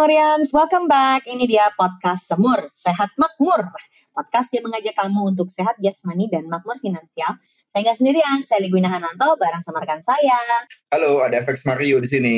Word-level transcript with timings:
Semurians, 0.00 0.48
welcome 0.56 0.88
back. 0.88 1.28
Ini 1.28 1.44
dia 1.44 1.68
podcast 1.76 2.32
Semur, 2.32 2.72
Sehat 2.72 3.12
Makmur. 3.20 3.68
Podcast 4.16 4.48
yang 4.56 4.64
mengajak 4.64 4.96
kamu 4.96 5.36
untuk 5.36 5.52
sehat 5.52 5.76
jasmani 5.76 6.24
dan 6.24 6.48
makmur 6.48 6.80
finansial. 6.80 7.36
Saya 7.68 7.84
nggak 7.84 8.00
sendirian, 8.00 8.40
saya 8.48 8.64
Ligwina 8.64 8.88
Hananto 8.88 9.36
bareng 9.36 9.60
sama 9.60 9.84
rekan 9.84 10.00
saya. 10.00 10.40
Halo, 10.88 11.20
ada 11.20 11.44
FX 11.44 11.68
Mario 11.68 12.00
di 12.00 12.08
sini. 12.08 12.36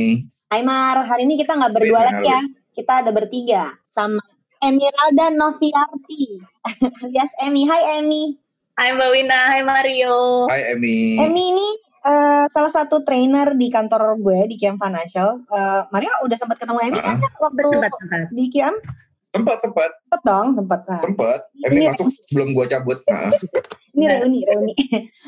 Hai 0.50 0.66
Mar, 0.66 1.06
hari 1.06 1.22
ini 1.22 1.38
kita 1.38 1.54
nggak 1.54 1.70
berdua 1.70 2.02
Halo. 2.02 2.08
lagi 2.10 2.26
ya. 2.34 2.42
Kita 2.74 3.06
ada 3.06 3.14
bertiga 3.14 3.70
sama 3.86 4.26
Emiralda 4.58 5.30
Noviarti 5.30 6.42
alias 7.06 7.30
Emi. 7.46 7.62
Hai 7.70 8.02
Emi. 8.02 8.42
Hai 8.74 8.90
Mbak 8.90 9.10
Wina, 9.14 9.38
hai 9.54 9.62
Mario. 9.62 10.50
Hai 10.50 10.74
Emi. 10.74 11.14
Emi 11.14 11.54
ini 11.54 11.68
eh, 12.02 12.44
salah 12.48 12.72
satu 12.72 13.02
trainer 13.02 13.54
di 13.54 13.66
kantor 13.66 14.18
gue 14.18 14.46
di 14.46 14.56
Kiam 14.56 14.76
Financial. 14.76 15.42
Eh, 15.42 15.82
Mario 15.88 16.12
udah 16.22 16.36
sempat 16.36 16.58
ketemu 16.58 16.78
Emi 16.82 16.98
kan 16.98 17.16
ya 17.16 17.30
waktu 17.38 17.62
Sempat, 17.62 17.92
sempat. 17.94 18.26
di 18.30 18.44
Kiam? 18.46 18.74
Sempat, 19.32 19.64
sempat, 19.64 19.90
Sempat 19.96 20.20
dong, 20.22 20.46
sempat. 20.52 20.80
Nah, 20.84 21.00
sempat. 21.00 21.40
Emi 21.64 21.80
Ini- 21.80 21.88
masuk 21.88 22.08
sebelum 22.28 22.48
gua 22.52 22.66
cabut. 22.66 22.98
Nah, 23.12 23.28
Ini 23.92 24.08
reuni, 24.08 24.40
reuni. 24.40 24.72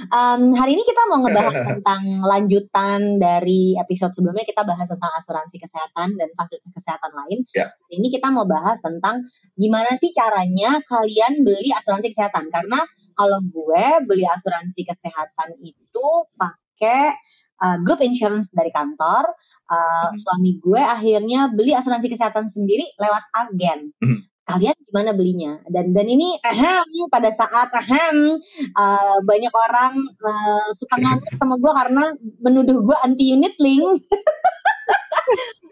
Em, 0.09 0.43
hari 0.57 0.73
ini 0.73 0.81
kita 0.89 1.05
mau 1.05 1.21
ngebahas 1.21 1.53
tentang 1.69 2.01
lanjutan 2.25 3.21
dari 3.21 3.77
episode 3.77 4.17
sebelumnya 4.17 4.41
kita 4.41 4.65
bahas 4.65 4.89
tentang 4.89 5.13
asuransi 5.21 5.61
kesehatan 5.61 6.17
dan 6.17 6.33
fasilitas 6.33 6.73
kesehatan 6.73 7.13
lain. 7.13 7.45
Ya. 7.53 7.69
Hari 7.69 8.01
Ini 8.01 8.09
kita 8.09 8.33
mau 8.33 8.49
bahas 8.49 8.81
tentang 8.81 9.21
gimana 9.53 9.93
sih 10.01 10.17
caranya 10.17 10.81
kalian 10.81 11.45
beli 11.45 11.77
asuransi 11.77 12.09
kesehatan. 12.09 12.49
Karena 12.49 12.81
kalau 13.13 13.45
gue 13.45 13.85
beli 14.09 14.25
asuransi 14.25 14.81
kesehatan 14.89 15.61
itu 15.61 16.07
pakai 16.33 16.64
uh, 16.83 17.77
group 17.87 18.03
insurance 18.03 18.51
dari 18.51 18.71
kantor. 18.75 19.31
Uh, 19.65 20.13
Mhm. 20.13 20.21
Suami 20.21 20.51
gue 20.61 20.83
akhirnya 20.83 21.49
beli 21.49 21.73
asuransi 21.73 22.13
kesehatan 22.13 22.53
sendiri 22.53 22.85
lewat 23.01 23.25
agen. 23.33 23.97
Mhm. 23.97 24.21
Kalian 24.45 24.77
gimana 24.77 25.17
belinya? 25.17 25.57
Dan 25.73 25.97
dan 25.97 26.05
ini 26.05 26.37
ahem, 26.45 26.85
pada 27.09 27.33
saat 27.33 27.73
ahem, 27.73 28.37
uh, 28.77 29.17
banyak 29.25 29.49
orang 29.49 29.97
uh, 30.21 30.69
suka 30.77 31.01
ngamuk 31.01 31.33
sama 31.41 31.57
gue 31.57 31.73
karena 31.73 32.05
menuduh 32.45 32.85
gue 32.85 32.97
anti 33.01 33.33
unit 33.33 33.57
link. 33.57 33.89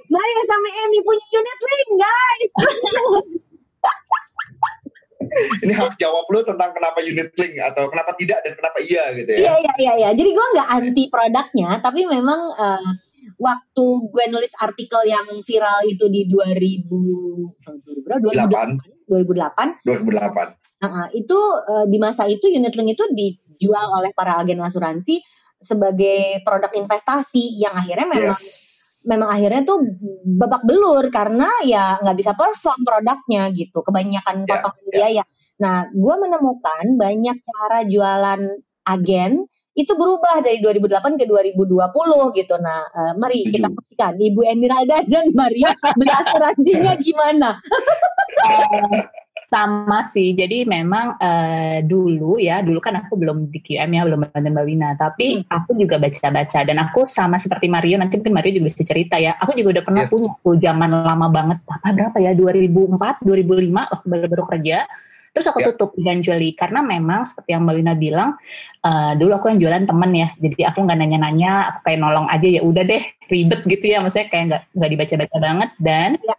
Maria 0.08 0.42
sama 0.50 0.68
Emi 0.88 0.98
punya 1.04 1.24
unit 1.36 1.58
link 1.60 1.90
guys. 2.00 2.52
ini 5.64 5.72
hak 5.72 5.96
jawab 5.96 6.28
lu 6.28 6.44
tentang 6.44 6.70
kenapa 6.76 6.98
unit 7.00 7.32
link 7.34 7.54
atau 7.58 7.88
kenapa 7.88 8.12
tidak 8.16 8.38
dan 8.44 8.52
kenapa 8.56 8.78
iya 8.84 9.04
gitu 9.16 9.30
ya. 9.32 9.38
Iya 9.38 9.54
iya 9.58 9.74
iya 9.78 9.92
iya. 9.98 10.08
Jadi 10.12 10.30
gue 10.32 10.46
nggak 10.56 10.68
anti 10.68 11.04
produknya, 11.08 11.70
tapi 11.80 12.00
memang 12.04 12.40
uh, 12.58 12.90
waktu 13.38 13.86
gue 14.10 14.24
nulis 14.30 14.52
artikel 14.60 15.02
yang 15.06 15.26
viral 15.42 15.78
itu 15.88 16.06
di 16.12 16.28
2000 16.28 16.86
tahun 17.62 17.76
2000 17.80 18.06
berapa? 18.06 18.20
2008 19.08 19.82
2008 19.84 19.86
2008. 19.86 20.62
Nah, 20.82 21.06
itu 21.14 21.38
uh, 21.38 21.86
di 21.86 21.98
masa 22.02 22.26
itu 22.26 22.50
unit 22.50 22.74
link 22.74 22.98
itu 22.98 23.04
dijual 23.14 23.86
oleh 23.94 24.10
para 24.10 24.42
agen 24.42 24.58
asuransi 24.58 25.22
sebagai 25.62 26.42
produk 26.42 26.74
investasi 26.74 27.62
yang 27.62 27.70
akhirnya 27.70 28.06
memang 28.10 28.34
Yes. 28.34 28.81
Memang 29.08 29.28
akhirnya 29.30 29.62
tuh 29.66 29.78
babak 30.24 30.62
belur 30.66 31.08
karena 31.10 31.48
ya 31.66 31.98
nggak 32.02 32.16
bisa 32.18 32.32
perform 32.34 32.80
produknya 32.86 33.50
gitu 33.54 33.82
kebanyakan 33.82 34.44
Ya, 34.44 34.60
potongan 34.60 34.86
biaya. 34.90 35.24
Nah, 35.62 35.86
gue 35.90 36.14
menemukan 36.18 36.84
banyak 36.98 37.36
cara 37.42 37.78
jualan 37.86 38.40
agen 38.82 39.46
itu 39.72 39.92
berubah 39.96 40.44
dari 40.44 40.60
2008 40.60 41.16
ke 41.16 41.24
2020 41.24 42.36
gitu. 42.36 42.54
Nah, 42.60 42.84
eh, 42.92 43.12
mari 43.16 43.40
Setuju. 43.40 43.52
kita 43.56 43.68
saksikan 43.72 44.12
Ibu 44.20 44.40
Emiralda 44.44 45.00
dan 45.08 45.32
Maria 45.32 45.72
beli 45.98 46.12
asuransinya 46.12 46.92
gimana? 47.00 47.56
Sama 49.52 50.00
sih, 50.08 50.32
jadi 50.32 50.64
memang 50.64 51.20
eh, 51.20 51.84
dulu 51.84 52.40
ya, 52.40 52.64
dulu 52.64 52.80
kan 52.80 52.96
aku 53.04 53.20
belum 53.20 53.52
di 53.52 53.60
QM 53.60 53.84
ya, 53.92 54.08
belum 54.08 54.32
bantu 54.32 54.48
Mbak 54.48 54.64
Wina, 54.64 54.88
tapi 54.96 55.44
aku 55.44 55.76
juga 55.76 56.00
baca-baca 56.00 56.64
dan 56.64 56.80
aku 56.80 57.04
sama 57.04 57.36
seperti 57.36 57.68
Mario, 57.68 58.00
nanti 58.00 58.16
mungkin 58.16 58.32
Mario 58.32 58.56
juga 58.56 58.72
bisa 58.72 58.80
cerita 58.80 59.20
ya, 59.20 59.36
aku 59.36 59.52
juga 59.52 59.76
udah 59.76 59.84
pernah 59.84 60.02
Yes. 60.08 60.12
punya 60.16 60.30
tuh 60.40 60.56
zaman 60.56 60.90
lama 61.04 61.26
banget, 61.28 61.58
apa 61.68 61.88
berapa 61.92 62.16
ya, 62.16 62.32
2004, 62.32 63.20
2005 63.20 63.92
waktu 63.92 64.06
baru-baru 64.08 64.44
kerja, 64.56 64.88
terus 65.36 65.44
aku 65.44 65.60
Ya. 65.60 65.66
tutup 65.68 65.90
eventually 66.00 66.56
karena 66.56 66.80
memang 66.80 67.28
seperti 67.28 67.52
yang 67.52 67.68
Mbak 67.68 67.76
Wina 67.76 67.92
bilang, 67.92 68.30
eh, 68.80 69.12
dulu 69.20 69.36
aku 69.36 69.52
yang 69.52 69.60
jualan 69.60 69.84
temen 69.84 70.10
ya, 70.16 70.28
jadi 70.40 70.72
aku 70.72 70.80
nggak 70.80 70.96
nanya-nanya, 70.96 71.52
aku 71.76 71.78
kayak 71.92 72.00
nolong 72.00 72.24
aja 72.32 72.48
ya 72.48 72.64
udah 72.64 72.88
deh 72.88 73.04
ribet 73.28 73.60
gitu 73.68 73.84
ya, 73.84 74.00
maksudnya 74.00 74.32
kayak 74.32 74.44
nggak 74.48 74.62
nggak 74.80 74.90
dibaca-baca 74.96 75.36
banget 75.36 75.70
dan 75.76 76.16
Ya. 76.24 76.32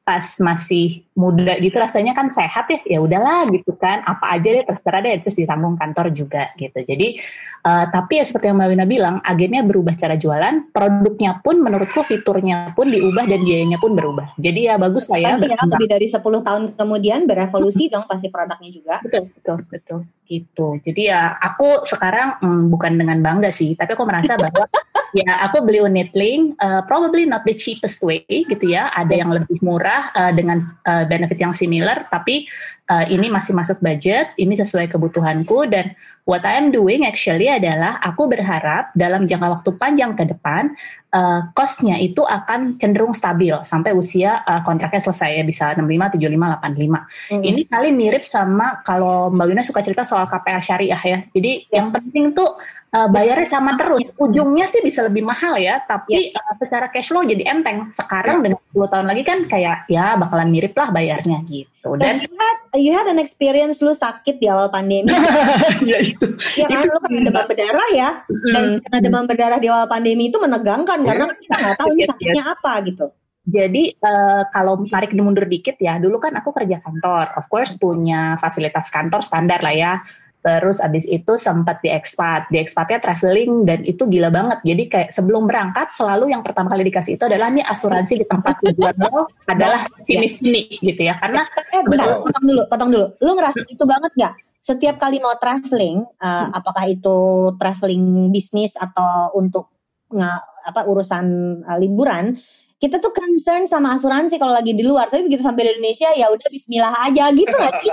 Pas 0.00 0.24
masih 0.40 1.04
muda 1.14 1.60
gitu 1.60 1.76
rasanya 1.76 2.16
kan 2.16 2.32
sehat 2.32 2.66
ya 2.72 2.80
ya 2.96 2.98
udahlah 3.04 3.46
gitu 3.52 3.76
kan 3.76 4.00
apa 4.08 4.32
aja 4.32 4.48
deh 4.48 4.64
terserah 4.64 5.00
deh 5.04 5.20
terus 5.20 5.36
ditanggung 5.36 5.76
kantor 5.76 6.10
juga 6.10 6.50
gitu. 6.56 6.80
Jadi 6.82 7.20
eh, 7.62 7.84
tapi 7.92 8.18
ya 8.18 8.24
seperti 8.24 8.50
yang 8.50 8.58
Mbak 8.58 8.68
Wina 8.74 8.86
bilang 8.88 9.16
agennya 9.22 9.62
berubah 9.62 9.94
cara 10.00 10.16
jualan 10.16 10.72
produknya 10.72 11.44
pun 11.44 11.60
menurutku 11.60 12.02
fiturnya 12.02 12.72
pun 12.72 12.88
diubah 12.88 13.28
dan 13.28 13.40
biayanya 13.44 13.78
pun 13.78 13.92
berubah. 13.92 14.34
Jadi 14.40 14.72
ya 14.72 14.80
bagus 14.80 15.06
lah 15.12 15.20
ya 15.20 15.30
ya, 15.36 15.56
lebih 15.68 15.88
dari 15.88 16.06
10 16.08 16.18
tahun 16.24 16.62
kemudian 16.74 17.28
berevolusi 17.28 17.92
dong 17.92 18.08
pasti 18.08 18.32
produknya 18.32 18.70
juga. 18.72 18.94
betul 19.04 19.28
betul 19.36 19.58
betul. 19.68 20.00
Gitu. 20.30 20.66
Jadi 20.86 21.10
ya 21.10 21.38
aku 21.38 21.84
sekarang 21.86 22.40
mm, 22.40 22.62
bukan 22.72 22.92
dengan 22.96 23.18
bangga 23.20 23.50
sih 23.52 23.76
tapi 23.76 23.94
aku 23.94 24.02
merasa 24.08 24.34
bahwa 24.34 24.64
ya 25.12 25.42
aku 25.42 25.66
beli 25.66 25.82
unit 25.82 26.10
link 26.14 26.54
uh, 26.58 26.82
probably 26.86 27.26
not 27.26 27.42
the 27.42 27.54
cheapest 27.54 28.00
way 28.06 28.22
gitu 28.28 28.62
ya 28.70 28.90
ada 28.94 29.10
yang 29.10 29.30
lebih 29.30 29.58
murah 29.60 30.10
uh, 30.14 30.32
dengan 30.34 30.62
uh, 30.86 31.04
benefit 31.06 31.38
yang 31.38 31.54
similar 31.54 32.06
tapi 32.08 32.46
uh, 32.86 33.04
ini 33.10 33.26
masih 33.26 33.52
masuk 33.54 33.82
budget 33.82 34.30
ini 34.38 34.54
sesuai 34.54 34.86
kebutuhanku 34.90 35.66
dan 35.66 35.92
what 36.28 36.46
I 36.46 36.60
am 36.60 36.70
doing 36.70 37.02
actually 37.02 37.50
adalah 37.50 37.98
aku 37.98 38.30
berharap 38.30 38.94
dalam 38.94 39.26
jangka 39.26 39.48
waktu 39.50 39.70
panjang 39.74 40.14
ke 40.14 40.30
depan 40.30 40.70
uh, 41.10 41.50
cost-nya 41.58 41.98
itu 41.98 42.22
akan 42.22 42.78
cenderung 42.78 43.10
stabil 43.10 43.54
sampai 43.66 43.90
usia 43.96 44.46
uh, 44.46 44.62
kontraknya 44.62 45.02
selesai 45.02 45.42
ya 45.42 45.42
bisa 45.42 45.64
65 45.74 46.22
75 46.22 46.38
85 46.62 47.02
Hmm. 47.30 47.42
ini 47.46 47.62
kali 47.66 47.90
mirip 47.94 48.22
sama 48.26 48.82
kalau 48.82 49.30
Mbak 49.30 49.46
Wina 49.46 49.62
suka 49.62 49.80
cerita 49.82 50.02
soal 50.02 50.26
KPA 50.26 50.58
syariah 50.62 51.02
ya. 51.02 51.18
Jadi 51.30 51.66
Yes. 51.70 51.74
yang 51.78 51.88
penting 51.94 52.24
tuh 52.34 52.58
uh, 52.94 53.08
bayarnya 53.10 53.48
sama 53.48 53.78
terus. 53.78 54.10
Ujungnya 54.18 54.66
sih 54.70 54.82
bisa 54.82 55.06
lebih 55.06 55.22
mahal 55.22 55.56
ya, 55.58 55.82
tapi 55.86 56.34
uh, 56.34 56.54
secara 56.58 56.90
cash 56.90 57.10
flow 57.10 57.22
jadi 57.22 57.46
enteng. 57.46 57.90
Sekarang 57.94 58.42
dengan 58.42 58.58
10 58.74 58.92
tahun 58.92 59.06
lagi 59.06 59.22
kan 59.26 59.38
kayak 59.46 59.86
ya 59.86 60.18
bakalan 60.18 60.50
mirip 60.50 60.74
lah 60.74 60.90
bayarnya 60.90 61.42
gitu. 61.46 61.96
Dan 61.96 62.20
you 62.20 62.32
had, 62.36 62.58
you 62.76 62.92
had 62.92 63.06
an 63.08 63.18
experience 63.22 63.80
lu 63.80 63.96
sakit 63.96 64.36
di 64.36 64.46
awal 64.50 64.68
pandemi, 64.68 65.10
ya 65.90 65.98
itu. 66.02 66.36
ya 66.58 66.66
kan? 66.68 66.84
Lu 66.84 66.98
kena 67.00 67.20
demam 67.30 67.44
berdarah 67.48 67.88
ya, 67.96 68.10
dan 68.28 68.64
kena 68.84 68.98
demam 69.00 69.24
berdarah 69.24 69.58
di 69.58 69.68
awal 69.70 69.86
pandemi 69.88 70.28
itu 70.28 70.36
menegangkan 70.36 71.00
karena 71.06 71.24
kan 71.30 71.38
kita 71.40 71.56
nggak 71.56 71.76
tahu 71.78 71.90
ini 71.96 72.00
Yes, 72.00 72.08
sakitnya 72.12 72.44
apa 72.44 72.72
gitu. 72.84 73.06
Jadi 73.50 73.82
eh, 73.96 74.42
kalau 74.52 74.84
tarik 74.86 75.16
mundur 75.16 75.48
dikit 75.48 75.80
ya, 75.80 75.96
dulu 75.96 76.20
kan 76.20 76.36
aku 76.36 76.52
kerja 76.52 76.76
kantor, 76.78 77.34
of 77.34 77.48
course 77.48 77.74
punya 77.80 78.36
fasilitas 78.36 78.92
kantor 78.92 79.24
standar 79.24 79.64
lah 79.64 79.74
ya. 79.74 79.92
Terus 80.40 80.80
abis 80.80 81.04
itu 81.04 81.36
sempat 81.36 81.84
di 81.84 81.92
expat, 81.92 82.48
di 82.48 82.56
expatnya 82.56 82.96
traveling 82.96 83.68
dan 83.68 83.84
itu 83.84 84.08
gila 84.08 84.32
banget. 84.32 84.64
Jadi 84.64 84.82
kayak 84.88 85.10
sebelum 85.12 85.44
berangkat 85.44 85.92
selalu 85.92 86.32
yang 86.32 86.40
pertama 86.40 86.72
kali 86.72 86.88
dikasih 86.88 87.20
itu 87.20 87.24
adalah 87.28 87.52
nih 87.52 87.60
asuransi 87.60 88.24
di 88.24 88.24
tempat 88.24 88.56
tujuan 88.64 88.96
lo 89.04 89.28
adalah 89.44 89.84
sini-sini 90.08 90.80
gitu 90.80 91.02
ya. 91.04 91.20
Karena 91.20 91.44
Eh 91.70 91.84
bentar, 91.84 92.08
Betul. 92.08 92.24
potong 92.24 92.46
dulu, 92.48 92.62
potong 92.66 92.90
dulu. 92.90 93.06
Lu 93.20 93.30
ngerasa 93.36 93.62
itu 93.68 93.84
banget 93.84 94.12
nggak? 94.16 94.34
Setiap 94.60 94.96
kali 94.96 95.20
mau 95.20 95.36
traveling, 95.36 96.04
eh, 96.04 96.46
apakah 96.56 96.84
itu 96.88 97.18
traveling 97.60 98.32
bisnis 98.32 98.76
atau 98.80 99.32
untuk 99.36 99.72
nggak 100.10 100.40
apa 100.72 100.80
urusan 100.88 101.24
eh, 101.64 101.78
liburan, 101.84 102.32
kita 102.80 102.96
tuh 102.96 103.12
concern 103.12 103.68
sama 103.68 103.92
asuransi 103.92 104.40
kalau 104.40 104.56
lagi 104.56 104.72
di 104.72 104.80
luar. 104.80 105.06
Tapi 105.06 105.28
begitu 105.28 105.44
sampai 105.44 105.68
di 105.68 105.76
Indonesia 105.76 106.08
ya 106.10 106.26
udah 106.26 106.48
Bismillah 106.48 106.94
aja 107.04 107.28
gitu 107.30 107.52
nggak 107.52 107.74
sih? 107.78 107.92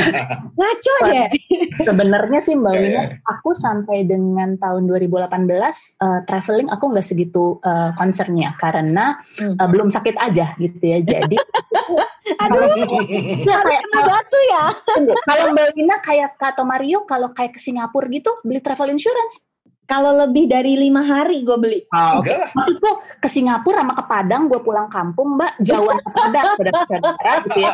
Ngaco 0.58 0.94
deh. 1.06 1.28
sebenarnya 1.84 2.40
sih 2.40 2.56
Mbak 2.56 2.72
Ya, 2.72 2.80
Wina, 2.80 2.92
ya. 2.96 3.02
aku 3.28 3.52
sampai 3.52 4.08
dengan 4.08 4.56
tahun 4.56 4.88
2018 4.88 5.28
eh, 6.00 6.20
traveling 6.24 6.68
aku 6.68 6.84
nggak 6.88 7.04
segitu 7.04 7.60
eh, 7.60 7.92
concernnya 7.94 8.56
karena 8.56 9.20
Hmm. 9.36 9.54
eh, 9.54 9.68
belum 9.68 9.88
sakit 9.88 10.16
aja 10.16 10.56
gitu 10.56 10.80
ya. 10.80 10.98
Jadi 10.98 11.36
Aduh, 12.22 12.64
Ya, 13.42 13.54
harus 13.58 13.78
kena 13.82 14.00
batu 14.02 14.38
ya. 14.48 14.64
Tunggu, 14.88 15.12
kalau 15.26 15.44
Mbak 15.52 15.68
Lina 15.74 15.96
kayak 16.00 16.30
Kak 16.38 16.56
atau 16.56 16.64
Mario, 16.64 17.02
kalau 17.04 17.34
kayak 17.34 17.58
ke 17.58 17.60
Singapura 17.60 18.06
gitu, 18.08 18.30
beli 18.40 18.62
travel 18.62 18.88
insurance. 18.88 19.42
Kalau 19.86 20.14
lebih 20.24 20.46
dari 20.46 20.78
lima 20.78 21.02
hari 21.02 21.42
gue 21.42 21.58
beli. 21.58 21.80
Oh, 21.90 22.22
Enggak 22.22 22.38
lah. 22.38 22.50
Maksudku 22.54 22.90
ke 23.22 23.28
Singapura 23.28 23.82
sama 23.82 23.94
ke 23.98 24.04
Padang, 24.06 24.46
gue 24.46 24.60
pulang 24.62 24.88
kampung, 24.88 25.36
Mbak, 25.36 25.52
jauhan 25.66 25.98
ke 25.98 26.10
Padang, 26.10 26.46
saudara-saudara 26.56 27.32
gitu 27.46 27.58
ya. 27.60 27.72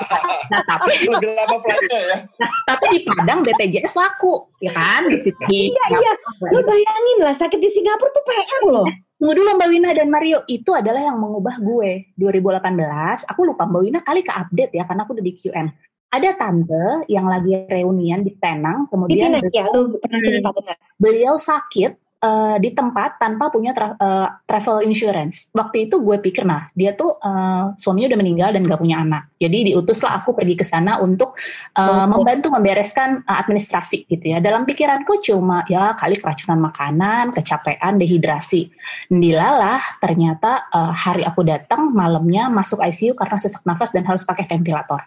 Nah, 0.48 0.62
tapi 0.64 0.92
ya. 1.04 2.16
nah, 2.40 2.50
tapi 2.68 2.84
di 2.96 2.98
Padang 3.04 3.38
BPJS 3.44 3.94
laku, 3.96 4.48
ya 4.64 4.72
kan? 4.72 5.06
Di, 5.08 5.16
di, 5.24 5.58
Iya 5.68 5.84
iya, 6.00 6.12
lo 6.52 6.60
bayangin 6.64 7.18
lah 7.22 7.34
sakit 7.36 7.60
di 7.60 7.70
Singapura 7.70 8.10
tuh 8.10 8.24
PR 8.24 8.62
loh. 8.68 8.88
Tunggu 9.18 9.34
dulu 9.34 9.50
Mbak 9.58 9.68
Wina 9.74 9.90
dan 9.98 10.08
Mario, 10.14 10.46
itu 10.46 10.70
adalah 10.70 11.02
yang 11.02 11.18
mengubah 11.18 11.58
gue. 11.58 12.14
2018, 12.16 13.26
aku 13.26 13.40
lupa 13.42 13.66
Mbak 13.66 13.80
Wina 13.82 14.00
kali 14.06 14.22
ke 14.22 14.30
update 14.30 14.72
ya, 14.78 14.86
karena 14.86 15.02
aku 15.04 15.18
udah 15.18 15.26
di 15.26 15.34
QM. 15.34 15.66
Ada 16.08 16.30
tante 16.34 17.04
yang 17.06 17.28
lagi 17.28 17.52
reunian 17.68 18.24
di 18.24 18.32
Penang, 18.32 18.88
kemudian 18.88 19.28
nih 19.28 19.52
ya, 19.52 19.68
lu 19.68 19.92
pernah 20.00 20.20
cerita 20.24 20.50
benar. 20.56 20.76
beliau 20.96 21.36
sakit 21.36 21.92
eh, 22.18 22.56
di 22.58 22.72
tempat 22.72 23.20
tanpa 23.20 23.52
punya 23.52 23.76
tra- 23.76 23.92
eh, 23.92 24.28
travel 24.42 24.88
insurance. 24.88 25.52
Waktu 25.52 25.86
itu 25.86 26.00
gue 26.00 26.16
pikir, 26.16 26.48
nah 26.48 26.66
dia 26.72 26.96
tuh 26.96 27.12
eh, 27.20 27.64
suaminya 27.76 28.16
udah 28.16 28.20
meninggal 28.24 28.50
dan 28.56 28.64
gak 28.64 28.80
punya 28.80 29.04
anak. 29.04 29.28
Jadi 29.36 29.68
diutuslah 29.68 30.16
aku 30.18 30.32
pergi 30.32 30.56
ke 30.56 30.64
sana 30.64 30.96
untuk 30.98 31.36
Oh. 31.76 32.08
membantu 32.08 32.48
membereskan 32.50 33.22
eh, 33.22 33.36
administrasi 33.38 34.08
gitu 34.08 34.32
ya. 34.32 34.40
Dalam 34.40 34.64
pikiranku 34.64 35.20
cuma 35.20 35.68
ya 35.68 35.92
kali 35.92 36.16
keracunan 36.16 36.58
makanan, 36.58 37.36
kecapean, 37.36 38.00
dehidrasi. 38.00 38.72
Dilalah 39.12 40.00
ternyata 40.00 40.72
eh, 40.72 40.92
hari 40.96 41.20
aku 41.22 41.44
datang 41.44 41.92
malamnya 41.92 42.48
masuk 42.48 42.80
ICU 42.80 43.12
karena 43.12 43.36
sesak 43.36 43.60
nafas 43.62 43.92
dan 43.92 44.08
harus 44.08 44.24
pakai 44.24 44.48
ventilator. 44.48 45.04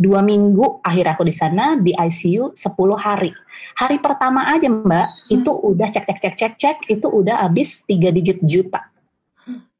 Dua 0.00 0.24
minggu 0.24 0.82
akhir 0.82 1.14
aku 1.14 1.22
di 1.28 1.34
sana 1.34 1.78
di 1.78 1.94
ICU 1.94 2.56
10 2.56 2.96
hari. 2.98 3.30
Hari 3.74 3.98
pertama 3.98 4.48
aja 4.50 4.70
Mbak, 4.70 5.30
itu 5.34 5.50
udah 5.50 5.88
cek 5.90 6.06
cek 6.06 6.18
cek 6.22 6.34
cek 6.34 6.54
cek, 6.58 6.76
itu 6.90 7.06
udah 7.10 7.46
habis 7.46 7.82
3 7.86 8.14
digit 8.14 8.38
juta. 8.42 8.86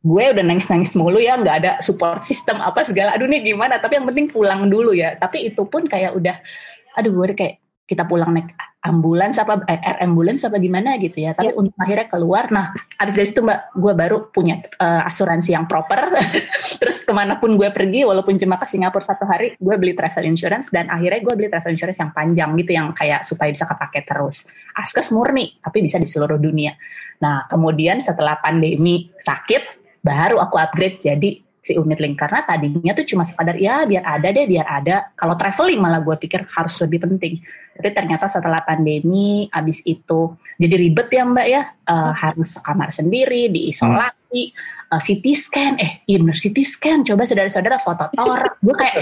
Gue 0.04 0.24
udah 0.36 0.44
nangis-nangis 0.44 0.92
mulu 1.00 1.16
ya, 1.16 1.40
nggak 1.40 1.56
ada 1.64 1.72
support 1.80 2.28
system 2.28 2.60
apa 2.60 2.84
segala. 2.84 3.16
Aduh 3.16 3.24
nih 3.24 3.40
gimana, 3.40 3.80
tapi 3.80 3.96
yang 3.96 4.04
penting 4.04 4.28
pulang 4.28 4.68
dulu 4.68 4.92
ya. 4.92 5.16
Tapi 5.16 5.48
itu 5.48 5.64
pun 5.64 5.88
kayak 5.88 6.12
udah, 6.12 6.36
aduh 6.92 7.08
gue 7.08 7.32
kayak 7.32 7.63
kita 7.84 8.08
pulang 8.08 8.32
naik 8.32 8.56
ambulans 8.84 9.40
apa 9.40 9.64
eh, 9.64 9.80
air 9.80 10.04
ambulans 10.04 10.44
apa 10.44 10.60
gimana 10.60 11.00
gitu 11.00 11.24
ya. 11.24 11.32
Tapi 11.32 11.56
untuk 11.56 11.72
akhirnya 11.80 12.08
keluar, 12.08 12.52
nah 12.52 12.76
habis 13.00 13.16
dari 13.16 13.28
situ 13.32 13.40
mbak, 13.40 13.72
gue 13.76 13.92
baru 13.96 14.28
punya 14.28 14.60
eh, 14.60 15.02
asuransi 15.08 15.56
yang 15.56 15.64
proper. 15.64 16.12
Terus 16.80 17.04
ke 17.04 17.12
mana 17.16 17.40
pun 17.40 17.56
gue 17.56 17.68
pergi, 17.72 18.04
walaupun 18.04 18.36
cuma 18.36 18.60
ke 18.60 18.68
Singapura 18.68 19.04
satu 19.04 19.24
hari, 19.24 19.56
gue 19.56 19.74
beli 19.80 19.96
travel 19.96 20.24
insurance 20.28 20.68
dan 20.68 20.92
akhirnya 20.92 21.20
gue 21.24 21.34
beli 21.36 21.48
travel 21.48 21.72
insurance 21.72 22.00
yang 22.00 22.12
panjang 22.12 22.50
gitu, 22.60 22.70
yang 22.76 22.92
kayak 22.92 23.24
supaya 23.24 23.48
bisa 23.52 23.64
kepake 23.64 24.00
terus. 24.04 24.48
Askes 24.76 25.12
murni, 25.12 25.60
tapi 25.64 25.80
bisa 25.80 25.96
di 25.96 26.08
seluruh 26.08 26.36
dunia. 26.36 26.76
Nah 27.24 27.48
kemudian 27.48 28.04
setelah 28.04 28.36
pandemi 28.40 29.12
sakit, 29.16 29.84
baru 30.04 30.40
aku 30.40 30.60
upgrade 30.60 31.00
jadi 31.00 31.43
si 31.64 31.72
unit 31.72 31.96
link. 31.96 32.20
Karena 32.20 32.44
tadinya 32.44 32.92
tuh 32.92 33.08
cuma 33.08 33.24
sekadar 33.24 33.56
ya 33.56 33.88
biar 33.88 34.04
ada 34.04 34.28
deh 34.28 34.44
biar 34.44 34.66
ada. 34.68 35.08
Kalau 35.16 35.32
traveling 35.40 35.80
malah 35.80 36.04
gue 36.04 36.12
pikir 36.20 36.44
harus 36.44 36.76
lebih 36.84 37.08
penting. 37.08 37.40
Tapi 37.74 37.88
ternyata 37.96 38.28
setelah 38.28 38.60
pandemi 38.60 39.48
abis 39.48 39.80
itu 39.88 40.36
jadi 40.60 40.76
ribet 40.76 41.08
ya 41.08 41.24
mbak 41.24 41.46
ya. 41.48 41.62
Eh, 41.88 42.12
harus 42.20 42.60
kamar 42.60 42.92
sendiri 42.92 43.48
diisolasi 43.48 44.52
eh, 44.94 45.02
CT 45.02 45.24
scan. 45.34 45.72
Eh 45.76 45.90
iya 46.06 46.16
bener 46.18 46.34
CT 46.34 46.58
scan. 46.62 47.02
Coba 47.02 47.26
saudara-saudara 47.26 47.76
foto 47.76 48.06
torak. 48.12 48.56
Gue 48.62 48.74
kayak 48.74 48.94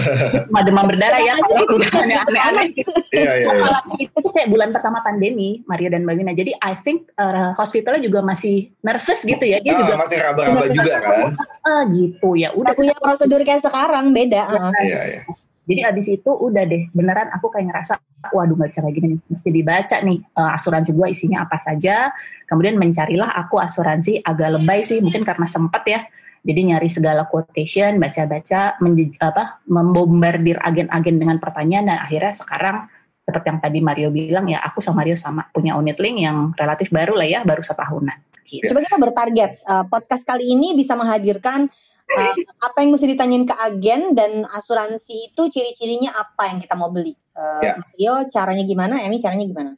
cuma 0.48 0.60
demam 0.62 0.88
berdarah 0.88 1.20
ya. 1.20 1.34
Kalau 1.36 1.76
udah 1.76 1.90
aneh-aneh 2.00 2.68
Iya 3.12 3.32
iya. 3.38 3.48
iya. 3.52 3.78
Itu 4.00 4.16
tuh 4.18 4.32
kayak 4.32 4.48
bulan 4.48 4.72
pertama 4.72 5.00
pandemi 5.00 5.60
Mario 5.64 5.88
dan 5.88 6.02
Mbak 6.02 6.14
Wina 6.16 6.32
jadi 6.32 6.52
I 6.58 6.72
think 6.80 7.12
eh, 7.14 7.50
hospitalnya 7.54 8.00
juga 8.00 8.20
masih 8.20 8.72
nervous 8.80 9.20
gitu 9.22 9.44
ya. 9.44 9.60
Dia 9.60 9.72
Ah, 9.72 9.78
juga 9.84 9.94
masih 10.00 10.16
raba-raba 10.18 10.64
juga 10.68 10.94
kan. 10.98 11.36
ah 11.62 11.82
gitu. 11.88 12.28
Ya 12.34 12.50
udah. 12.52 12.72
Punya 12.72 12.96
prosedur 12.96 13.40
kayak 13.42 13.60
sekarang 13.60 14.10
beda. 14.10 14.42
Iya 14.80 15.00
iya. 15.06 15.20
Jadi 15.62 15.94
abis 15.94 16.11
itu 16.11 16.31
udah 16.31 16.67
deh 16.67 16.91
beneran 16.91 17.31
aku 17.31 17.47
kayak 17.55 17.70
ngerasa 17.70 18.03
waduh 18.35 18.59
nggak 18.59 18.70
bisa 18.75 18.91
gini 18.91 19.06
nih 19.14 19.19
mesti 19.31 19.49
dibaca 19.55 19.97
nih 20.03 20.19
eh, 20.19 20.50
asuransi 20.59 20.91
gue 20.91 21.09
isinya 21.11 21.47
apa 21.47 21.59
saja. 21.62 22.11
Kemudian 22.50 22.76
mencarilah 22.76 23.31
aku 23.38 23.62
asuransi 23.62 24.20
agak 24.26 24.59
lebay 24.59 24.82
sih 24.82 24.99
mungkin 24.99 25.23
karena 25.23 25.47
sempat 25.47 25.82
ya. 25.87 26.03
Jadi 26.43 26.75
nyari 26.75 26.91
segala 26.91 27.31
quotation 27.31 28.03
baca-baca 28.03 28.75
apa 29.23 29.62
membombardir 29.70 30.59
agen-agen 30.59 31.23
dengan 31.23 31.38
pertanyaan 31.38 31.87
dan 31.87 31.99
akhirnya 32.03 32.35
sekarang 32.35 32.76
seperti 33.23 33.47
yang 33.47 33.61
tadi 33.62 33.79
Mario 33.79 34.09
bilang 34.11 34.50
ya 34.50 34.59
aku 34.67 34.82
sama 34.82 35.06
Mario 35.06 35.14
sama 35.14 35.47
punya 35.55 35.79
unit 35.79 35.94
link 36.03 36.26
yang 36.26 36.50
relatif 36.59 36.91
baru 36.91 37.14
lah 37.14 37.31
ya 37.31 37.41
baru 37.47 37.62
setahunan. 37.62 38.19
Gitu. 38.43 38.67
Coba 38.67 38.82
kita 38.82 38.99
bertarget 38.99 39.53
eh, 39.62 39.85
podcast 39.87 40.26
kali 40.26 40.50
ini 40.50 40.75
bisa 40.75 40.99
menghadirkan 40.99 41.70
eh, 42.19 42.35
apa 42.61 42.76
yang 42.85 42.91
mesti 42.93 43.06
ditanyain 43.09 43.44
ke 43.49 43.55
agen 43.56 44.12
dan 44.12 44.44
asuransi 44.53 45.32
itu 45.32 45.43
ciri-cirinya 45.49 46.12
apa 46.12 46.53
yang 46.53 46.59
kita 46.61 46.75
mau 46.76 46.93
beli. 46.93 47.12
Eh, 47.12 47.61
Ya. 47.64 47.75
Mario 47.81 48.29
caranya 48.29 48.64
gimana? 48.67 48.94
Emi 49.00 49.17
caranya 49.23 49.47
gimana? 49.49 49.70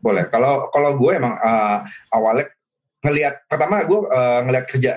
Boleh. 0.00 0.30
Kalau 0.30 0.70
kalau 0.70 0.96
gue 0.96 1.12
emang 1.16 1.34
eh, 1.36 1.78
awalnya 2.14 2.46
ngelihat 3.02 3.44
pertama 3.48 3.82
gue 3.84 4.00
eh, 4.06 4.40
ngelihat 4.46 4.66
kerja 4.68 4.92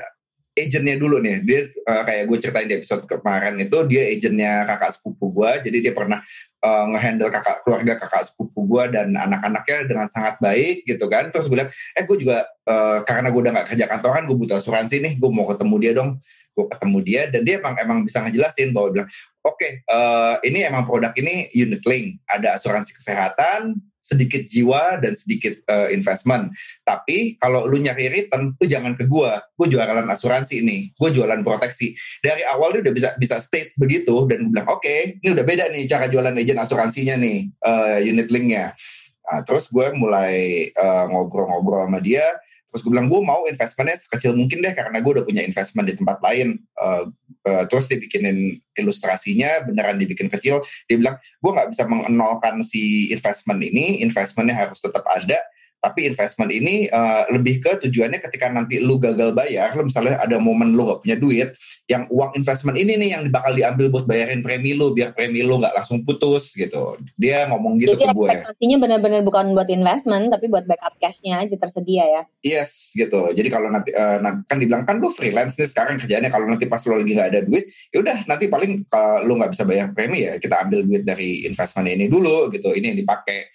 agentnya 0.53 0.95
dulu 1.01 1.17
nih. 1.19 1.41
Dia 1.41 1.59
eh, 1.69 2.03
kayak 2.05 2.23
gue 2.29 2.37
ceritain 2.39 2.69
di 2.69 2.75
episode 2.77 3.03
kemarin 3.09 3.57
itu 3.57 3.77
dia 3.89 4.03
agentnya 4.09 4.65
kakak 4.69 4.91
sepupu 4.97 5.25
gue. 5.33 5.51
Jadi 5.69 5.77
dia 5.89 5.93
pernah 5.93 6.21
eh, 6.61 6.85
ngehandle 6.93 7.29
kakak 7.33 7.57
keluarga 7.65 7.93
kakak 7.97 8.23
sepupu 8.29 8.59
gue 8.69 8.83
dan 8.93 9.13
anak-anaknya 9.17 9.77
dengan 9.89 10.07
sangat 10.07 10.37
baik 10.39 10.85
gitu 10.85 11.05
kan. 11.09 11.33
Terus 11.33 11.49
gue 11.49 11.57
lihat, 11.57 11.69
eh 11.73 12.03
gue 12.05 12.17
juga 12.21 12.45
eh, 12.45 12.99
karena 13.03 13.27
gue 13.33 13.41
udah 13.41 13.53
nggak 13.59 13.67
kerja 13.73 13.85
kantoran, 13.89 14.23
gue 14.29 14.37
butuh 14.37 14.57
asuransi 14.61 15.01
nih. 15.01 15.13
Gue 15.17 15.29
mau 15.33 15.49
ketemu 15.49 15.75
dia 15.81 15.93
dong. 15.97 16.21
Gue 16.53 16.69
ketemu 16.69 16.97
dia 17.01 17.21
dan 17.33 17.41
dia 17.41 17.57
emang 17.57 17.73
emang 17.81 17.99
bisa 18.05 18.21
ngejelasin 18.21 18.69
bahwa 18.77 18.93
bilang, 18.93 19.09
oke 19.41 19.67
eh, 19.81 20.35
ini 20.45 20.59
emang 20.69 20.85
produk 20.85 21.09
ini 21.17 21.49
unit 21.49 21.81
link, 21.81 22.21
ada 22.29 22.61
asuransi 22.61 22.93
kesehatan, 22.93 23.73
sedikit 24.03 24.43
jiwa 24.43 24.99
dan 24.99 25.15
sedikit 25.15 25.63
eh, 25.63 25.95
investment. 25.95 26.51
Tapi 26.83 27.39
kalau 27.39 27.63
lu 27.63 27.79
nyari 27.79 28.11
return 28.11 28.51
tuh 28.59 28.67
jangan 28.67 28.99
ke 28.99 29.07
gua. 29.07 29.39
Gua 29.55 29.71
jualan 29.71 30.03
asuransi 30.03 30.59
nih. 30.59 30.81
Gua 30.99 31.07
jualan 31.07 31.39
proteksi. 31.39 31.95
Dari 32.19 32.43
awal 32.43 32.75
dia 32.75 32.81
udah 32.83 32.93
bisa 32.93 33.09
bisa 33.15 33.39
state 33.39 33.71
begitu 33.79 34.27
dan 34.27 34.43
gue 34.43 34.51
bilang 34.51 34.67
oke, 34.67 35.23
ini 35.23 35.29
udah 35.31 35.45
beda 35.47 35.71
nih 35.71 35.87
cara 35.87 36.11
jualan 36.11 36.35
agent 36.35 36.59
asuransinya 36.59 37.15
nih 37.15 37.47
eh, 37.47 37.97
unit 38.11 38.27
linknya. 38.27 38.75
Nah, 39.23 39.39
terus 39.47 39.71
gue 39.71 39.87
mulai 39.95 40.67
eh, 40.75 41.05
ngobrol-ngobrol 41.07 41.87
sama 41.87 42.03
dia. 42.03 42.27
Terus 42.73 42.81
gue 42.81 42.89
bilang 42.89 43.05
gue 43.05 43.21
mau 43.21 43.45
investmentnya 43.45 44.01
sekecil 44.01 44.33
mungkin 44.33 44.65
deh 44.65 44.73
karena 44.73 44.97
gue 44.97 45.11
udah 45.21 45.25
punya 45.29 45.45
investment 45.45 45.85
di 45.85 45.93
tempat 45.93 46.17
lain. 46.25 46.57
Eh, 46.57 47.05
eh, 47.45 47.63
terus 47.69 47.85
dia 47.85 48.01
bikinin 48.01 48.57
ilustrasinya 48.73 49.69
beneran 49.69 50.01
dibikin 50.01 50.25
kecil. 50.25 50.65
Dia 50.89 50.97
bilang 50.97 51.21
gue 51.21 51.51
nggak 51.53 51.69
bisa 51.69 51.85
mengenolkan 51.85 52.65
si 52.65 53.13
investment 53.13 53.61
ini, 53.61 54.01
investmentnya 54.01 54.57
harus 54.65 54.81
tetap 54.81 55.05
ada, 55.05 55.37
tapi 55.83 56.07
investment 56.07 56.47
ini 56.47 56.87
eh, 56.87 57.23
lebih 57.35 57.59
ke 57.59 57.83
tujuannya 57.83 58.23
ketika 58.23 58.47
nanti 58.47 58.79
lu 58.79 58.95
gagal 59.03 59.35
bayar, 59.35 59.75
lu 59.75 59.91
misalnya 59.91 60.15
ada 60.23 60.39
momen 60.39 60.71
lu 60.71 60.87
gak 60.87 61.03
punya 61.03 61.19
duit, 61.19 61.51
yang 61.91 62.07
uang 62.07 62.39
investment 62.39 62.79
ini 62.79 62.95
nih 62.95 63.09
yang 63.19 63.27
bakal 63.27 63.51
diambil 63.51 63.91
buat 63.91 64.07
bayarin 64.07 64.39
premi 64.39 64.71
lu, 64.71 64.95
biar 64.95 65.11
premi 65.11 65.43
lu 65.43 65.59
nggak 65.59 65.75
langsung 65.75 66.07
putus 66.07 66.55
gitu. 66.55 66.95
Dia 67.19 67.51
ngomong 67.51 67.75
gitu 67.83 67.99
Jadi 67.99 68.07
ke 68.07 68.15
gue. 68.15 68.27
ekspektasinya 68.31 68.77
benar-benar 68.79 69.21
bukan 69.27 69.51
buat 69.51 69.67
investment 69.67 70.31
tapi 70.31 70.47
buat 70.47 70.63
backup 70.63 70.95
cashnya 71.03 71.43
aja 71.43 71.55
tersedia 71.59 72.07
ya. 72.07 72.21
Yes 72.39 72.95
gitu. 72.95 73.35
Jadi 73.35 73.51
kalau 73.51 73.67
nanti 73.67 73.91
nah, 73.93 74.39
kan 74.47 74.57
dibilang 74.63 74.87
kan 74.87 75.03
lu 75.03 75.11
freelance 75.11 75.59
nih 75.59 75.67
sekarang 75.67 75.99
kerjanya 75.99 76.31
kalau 76.31 76.47
nanti 76.47 76.71
pas 76.71 76.79
lu 76.87 76.95
lagi 76.95 77.11
nggak 77.11 77.29
ada 77.35 77.41
duit, 77.43 77.67
ya 77.91 77.99
udah 77.99 78.17
nanti 78.23 78.47
paling 78.47 78.87
kalau 78.87 79.27
lu 79.27 79.33
nggak 79.35 79.51
bisa 79.51 79.67
bayar 79.67 79.91
premi 79.91 80.23
ya 80.23 80.39
kita 80.39 80.63
ambil 80.63 80.87
duit 80.87 81.03
dari 81.03 81.43
investment 81.43 81.91
ini 81.91 82.07
dulu 82.07 82.47
gitu. 82.55 82.71
Ini 82.71 82.95
yang 82.95 82.99
dipakai. 83.03 83.51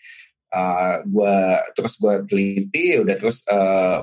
Eh, 0.48 0.94
gua 1.12 1.60
terus 1.76 2.00
gua 2.00 2.24
teliti 2.24 2.96
udah 2.96 3.20
terus 3.20 3.44
eh, 3.44 4.00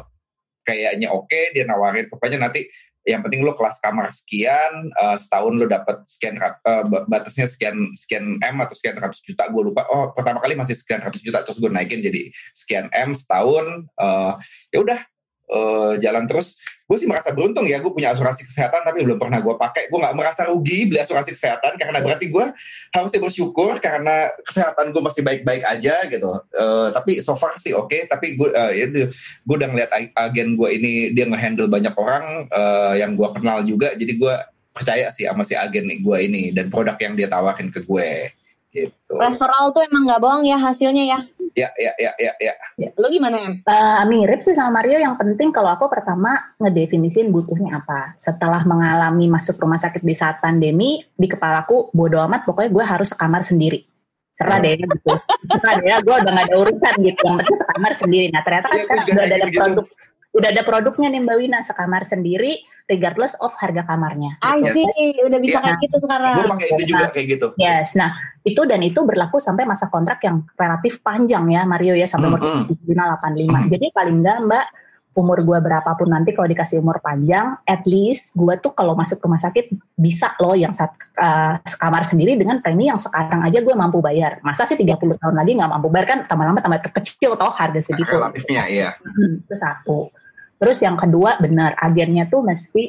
kayaknya 0.61 1.09
oke 1.09 1.57
dia 1.57 1.65
nawarin 1.65 2.05
pokoknya 2.05 2.37
nanti 2.37 2.69
yang 3.01 3.25
penting 3.25 3.41
lu 3.41 3.57
kelas 3.57 3.81
kamar 3.81 4.13
sekian 4.13 4.93
eh, 4.93 5.17
setahun 5.17 5.57
lu 5.57 5.65
dapat 5.65 6.05
sekian 6.05 6.37
ba- 6.61 6.85
batasnya 7.09 7.49
sekian 7.49 7.97
sekian 7.97 8.37
m 8.37 8.61
atau 8.61 8.77
sekian 8.77 8.93
ratus 8.93 9.25
juta 9.25 9.49
gue 9.49 9.57
lupa 9.73 9.89
oh 9.89 10.13
pertama 10.13 10.37
kali 10.37 10.53
masih 10.53 10.77
sekian 10.77 11.01
ratus 11.01 11.25
juta 11.25 11.41
terus 11.41 11.57
gue 11.57 11.71
naikin 11.73 12.05
jadi 12.05 12.29
sekian 12.53 12.93
m 12.93 13.17
setahun 13.17 13.89
eh, 13.97 14.33
ya 14.69 14.77
udah 14.85 14.99
eh, 15.49 15.93
jalan 15.97 16.29
terus 16.29 16.61
gue 16.85 16.97
sih 17.01 17.09
merasa 17.09 17.33
beruntung 17.33 17.65
ya 17.65 17.81
gue 17.81 17.89
punya 17.89 18.13
asuransi 18.13 18.45
kesehatan 18.45 18.85
tapi 18.85 19.01
belum 19.01 19.17
pernah 19.17 19.41
gue 19.41 19.55
pakai. 19.57 19.89
Gue 19.89 19.97
nggak 19.97 20.13
merasa 20.13 20.45
rugi 20.45 20.85
beli 20.85 21.01
asuransi 21.01 21.33
kesehatan 21.33 21.81
karena 21.81 21.97
berarti 21.97 22.29
gue 22.29 22.45
harusnya 22.93 23.19
bersyukur 23.25 23.81
karena 23.81 24.29
kesehatan 24.45 24.93
gue 24.93 25.01
masih 25.01 25.25
baik-baik 25.25 25.65
aja 25.65 26.05
gitu. 26.05 26.29
Eh, 26.53 26.87
tapi 26.93 27.25
so 27.25 27.33
far 27.33 27.57
sih 27.57 27.73
oke 27.73 28.05
tapi 28.05 28.37
gue 28.37 28.53
eh, 28.53 28.71
ya 28.85 28.85
gue 29.41 29.55
udah 29.57 29.69
ngeliat 29.73 29.91
ag- 29.97 30.13
agen 30.13 30.53
gue 30.53 30.69
ini 30.77 31.09
dia 31.09 31.25
ngehandle 31.25 31.65
banyak 31.65 31.95
orang 31.97 32.45
eh, 32.53 32.93
yang 33.01 33.17
gue 33.17 33.29
kenal 33.33 33.65
juga. 33.65 33.97
Jadi 33.97 34.13
gue 34.21 34.35
percaya 34.69 35.09
sih 35.09 35.25
sama 35.25 35.41
si 35.41 35.57
agen 35.57 35.89
gue 35.89 36.17
ini 36.21 36.53
dan 36.53 36.69
produk 36.69 36.99
yang 37.01 37.17
dia 37.17 37.25
tawarin 37.25 37.73
ke 37.73 37.81
gue. 37.81 38.29
Gitu. 38.75 39.13
Referral 39.15 39.71
tuh 39.71 39.87
emang 39.87 40.03
nggak 40.03 40.21
bohong 40.21 40.43
ya 40.43 40.59
hasilnya 40.59 41.03
ya. 41.07 41.19
Ya, 41.55 41.71
ya, 41.79 41.95
ya, 41.95 42.11
ya, 42.19 42.53
ya. 42.75 42.89
Lo 42.99 43.07
gimana 43.07 43.39
em? 43.39 43.63
Uh, 43.63 44.03
mirip 44.11 44.43
sih 44.43 44.51
sama 44.51 44.83
Mario. 44.83 44.99
Yang 44.99 45.15
penting 45.23 45.55
kalau 45.55 45.71
aku 45.71 45.87
pertama 45.87 46.51
ngedefinisin 46.59 47.31
butuhnya 47.31 47.79
apa. 47.79 48.11
Setelah 48.19 48.67
mengalami 48.67 49.31
masuk 49.31 49.55
rumah 49.63 49.79
sakit 49.79 50.03
di 50.03 50.11
saat 50.11 50.43
pandemi, 50.43 50.99
di 51.15 51.27
kepalaku 51.31 51.95
bodo 51.95 52.19
amat. 52.27 52.43
Pokoknya 52.43 52.69
gue 52.75 52.83
harus 52.83 53.07
sekamar 53.15 53.47
sendiri. 53.47 53.87
Serah 54.35 54.59
deh 54.59 54.75
gitu. 54.75 55.15
Serah 55.47 55.79
deh, 55.79 55.95
gue 56.03 56.15
udah 56.19 56.31
gak 56.35 56.45
ada 56.51 56.55
urusan 56.59 56.93
gitu. 57.07 57.21
Yang 57.23 57.35
penting 57.39 57.57
sekamar 57.63 57.91
sendiri. 57.95 58.25
Nah 58.35 58.41
ternyata 58.43 58.65
kan 58.67 58.75
Iya, 58.75 58.83
sekarang 58.83 59.05
udah 59.07 59.23
ada 59.23 59.35
kayak 59.39 59.55
produk 59.55 59.85
udah 60.35 60.49
ada 60.51 60.61
produknya 60.61 61.07
nih 61.07 61.21
Mbak 61.23 61.37
Wina 61.39 61.59
sekamar 61.63 62.03
sendiri 62.03 62.59
regardless 62.85 63.33
of 63.39 63.55
harga 63.57 63.81
kamarnya. 63.81 64.37
I 64.43 64.61
Yes. 64.61 64.75
see, 64.75 65.17
udah 65.23 65.39
bisa 65.41 65.57
Iya. 65.57 65.63
kayak 65.63 65.77
gitu 65.81 65.97
sekarang. 66.03 66.35
Gue 66.37 66.45
pakai 66.53 66.67
itu 66.69 66.83
juga 66.85 67.05
kayak 67.09 67.27
gitu. 67.31 67.47
Yes, 67.57 67.95
nah 67.95 68.11
itu 68.43 68.61
dan 68.67 68.83
itu 68.83 68.99
berlaku 69.01 69.41
sampai 69.41 69.65
masa 69.65 69.89
kontrak 69.89 70.21
yang 70.21 70.45
relatif 70.53 71.01
panjang 71.01 71.49
ya 71.49 71.65
Mario 71.65 71.97
ya 71.97 72.05
sampai 72.05 72.29
umur 72.29 72.41
Mm-mm. 72.43 72.67
85. 72.67 73.65
Jadi 73.71 73.85
paling 73.89 74.21
enggak 74.21 74.37
Mbak 74.45 74.65
umur 75.15 75.39
gua 75.47 75.63
berapapun 75.63 76.11
nanti 76.11 76.35
kalau 76.35 76.43
dikasih 76.43 76.83
umur 76.83 76.99
panjang, 76.99 77.55
at 77.63 77.87
least 77.87 78.35
gua 78.35 78.59
tuh 78.59 78.75
kalau 78.75 78.93
masuk 78.93 79.23
rumah 79.23 79.39
sakit 79.39 79.71
bisa 79.95 80.35
loh 80.43 80.53
yang 80.53 80.75
saat 80.75 80.91
uh, 81.15 81.55
kamar 81.79 82.03
sendiri 82.03 82.35
dengan 82.35 82.59
premi 82.59 82.91
yang 82.91 82.99
sekarang 82.99 83.39
aja 83.41 83.63
gue 83.63 83.71
mampu 83.71 84.03
bayar. 84.03 84.43
Masa 84.43 84.67
sih 84.67 84.75
30 84.75 84.99
tahun 85.15 85.35
lagi 85.39 85.55
nggak 85.55 85.71
mampu 85.71 85.87
bayar 85.87 86.05
kan 86.05 86.19
lama-lama 86.27 86.59
tambah 86.59 86.83
kecil 86.91 87.39
toh 87.39 87.47
harga 87.49 87.79
segitu. 87.79 88.11
Relatifnya, 88.11 88.67
iya. 88.67 88.89
Hmm, 88.99 89.39
itu 89.39 89.55
satu. 89.55 90.11
Terus 90.55 90.77
yang 90.83 90.95
kedua 90.95 91.37
benar 91.39 91.75
agennya 91.79 92.27
tuh 92.31 92.41
mesti 92.43 92.83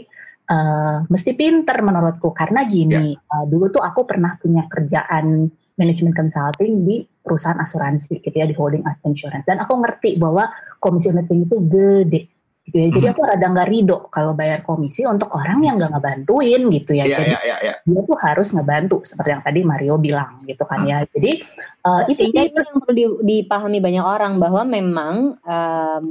eh, 0.47 0.97
mesti 1.07 1.31
pinter 1.35 1.83
menurutku. 1.83 2.31
Karena 2.31 2.65
gini 2.67 3.15
eh, 3.15 3.45
dulu 3.51 3.71
tuh 3.71 3.83
aku 3.83 4.07
pernah 4.07 4.39
punya 4.39 4.67
kerjaan 4.71 5.51
manajemen 5.77 6.17
consulting 6.17 6.89
di 6.89 7.05
perusahaan 7.05 7.61
asuransi 7.61 8.25
gitu 8.25 8.33
ya 8.33 8.49
di 8.49 8.57
holding 8.57 8.87
insurance. 9.05 9.45
Dan 9.45 9.61
aku 9.61 9.77
ngerti 9.77 10.17
bahwa 10.17 10.49
komisi 10.81 11.13
meeting 11.13 11.45
itu 11.45 11.57
gede 11.69 12.21
gitu 12.67 12.77
ya. 12.83 12.89
Jadi 12.91 13.07
Hmm. 13.07 13.15
aku 13.15 13.21
rada 13.23 13.47
nggak 13.47 13.69
ridho 13.71 13.99
kalau 14.11 14.33
bayar 14.35 14.61
komisi 14.67 15.07
untuk 15.07 15.31
orang 15.37 15.63
yang 15.63 15.79
nggak 15.79 15.93
ngebantuin 15.95 16.63
gitu 16.73 16.93
ya. 16.99 17.05
Iya, 17.07 17.17
jadi 17.19 17.31
iya, 17.31 17.41
iya, 17.47 17.57
iya. 17.63 17.75
dia 17.87 18.01
tuh 18.03 18.19
harus 18.19 18.49
ngebantu 18.57 18.97
seperti 19.07 19.31
yang 19.37 19.43
tadi 19.45 19.61
Mario 19.63 19.95
bilang 20.01 20.43
gitu 20.47 20.65
kan 20.67 20.83
ya. 20.83 21.07
Jadi 21.07 21.33
eh, 21.87 22.01
itu 22.11 22.21
itu 22.31 22.37
yang 22.41 22.81
perlu 22.81 22.93
di- 22.95 23.21
dipahami 23.23 23.79
banyak 23.79 24.05
orang 24.05 24.33
bahwa 24.43 24.63
memang 24.67 25.15
um, 25.45 26.05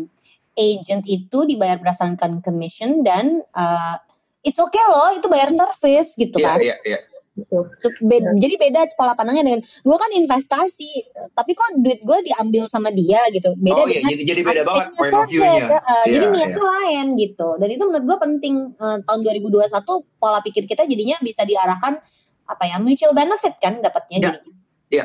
agent 0.55 1.03
itu 1.05 1.43
dibayar 1.43 1.75
berdasarkan 1.75 2.39
commission 2.39 3.03
dan 3.03 3.43
uh, 3.51 3.95
it's 4.39 4.57
okay 4.57 4.81
loh 4.87 5.11
itu 5.11 5.27
bayar 5.27 5.51
service 5.51 6.15
gitu 6.15 6.35
Iya, 6.35 6.47
kan. 6.47 6.59
iya, 6.63 6.75
iya. 6.83 6.99
gitu. 7.35 7.67
So, 7.75 7.91
be- 7.99 8.23
Jadi 8.39 8.55
beda 8.55 8.87
pola 8.95 9.11
pandangnya 9.11 9.43
dengan 9.43 9.59
gue 9.59 9.97
kan 9.97 10.07
investasi, 10.09 10.91
tapi 11.31 11.51
kok 11.51 11.75
duit 11.75 11.99
gue 11.99 12.17
diambil 12.23 12.63
sama 12.65 12.87
dia 12.89 13.19
gitu. 13.27 13.51
Beda 13.59 13.75
Oh 13.75 13.85
iya, 13.85 13.99
dengan 13.99 14.15
jadi 14.15 14.23
jadi 14.23 14.41
beda 14.41 14.61
banget 14.63 14.87
point 14.95 15.11
of 15.13 15.27
view-nya. 15.27 15.67
ya, 15.67 15.77
uh, 15.77 16.05
jadi 16.05 16.25
Iya, 16.25 16.31
niatnya 16.31 16.63
lain 16.63 17.05
gitu. 17.19 17.47
Dan 17.59 17.67
itu 17.67 17.83
menurut 17.83 18.05
gue 18.05 18.17
penting 18.21 18.53
uh, 18.75 18.97
tahun 19.03 19.19
2021 19.21 19.67
pola 20.15 20.39
pikir 20.39 20.63
kita 20.63 20.87
jadinya 20.87 21.19
bisa 21.19 21.43
diarahkan 21.43 21.99
apa 22.45 22.63
ya 22.63 22.79
mutual 22.79 23.11
benefit 23.11 23.59
kan 23.59 23.83
dapatnya 23.83 24.17
Ya. 24.17 24.31
jadi. 24.31 24.49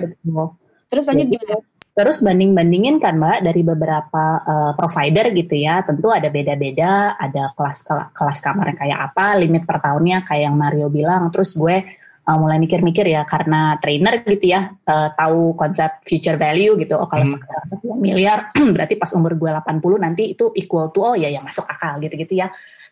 Betul. 0.06 0.54
Terus 0.86 1.04
lanjut 1.06 1.26
Jadi, 1.26 1.34
gimana? 1.34 1.54
Terus 2.00 2.24
banding-bandingin 2.24 2.96
kan 2.96 3.20
Mbak 3.20 3.44
dari 3.44 3.60
beberapa 3.60 4.24
uh, 4.40 4.72
provider 4.72 5.36
gitu 5.36 5.52
ya, 5.52 5.84
tentu 5.84 6.08
ada 6.08 6.32
beda-beda, 6.32 7.12
ada 7.20 7.52
kelas 7.52 7.84
kelas 8.16 8.40
kamar 8.40 8.72
yang 8.72 8.78
kayak 8.80 8.98
apa, 9.12 9.36
limit 9.36 9.68
per 9.68 9.84
tahunnya 9.84 10.24
kayak 10.24 10.48
yang 10.48 10.56
Mario 10.56 10.88
bilang. 10.88 11.28
Terus 11.28 11.52
gue 11.52 11.76
uh, 12.24 12.38
mulai 12.40 12.56
mikir-mikir 12.56 13.04
ya 13.04 13.28
karena 13.28 13.76
trainer 13.84 14.24
gitu 14.24 14.48
ya, 14.48 14.72
uh, 14.88 15.12
tahu 15.12 15.52
konsep 15.60 16.00
future 16.08 16.40
value 16.40 16.80
gitu. 16.80 16.96
Oh 16.96 17.04
kalau 17.04 17.28
Hmm. 17.28 17.36
sekarang 17.36 17.64
10 17.68 18.00
miliar, 18.00 18.38
berarti 18.74 18.96
pas 18.96 19.12
umur 19.12 19.36
gue 19.36 19.52
80 19.52 20.00
nanti 20.00 20.32
itu 20.32 20.56
equal 20.56 20.88
to 20.88 21.04
oh 21.04 21.12
ya 21.12 21.28
yang 21.28 21.44
masuk 21.44 21.68
akal 21.68 22.00
gitu-gitu 22.00 22.40
ya. 22.40 22.48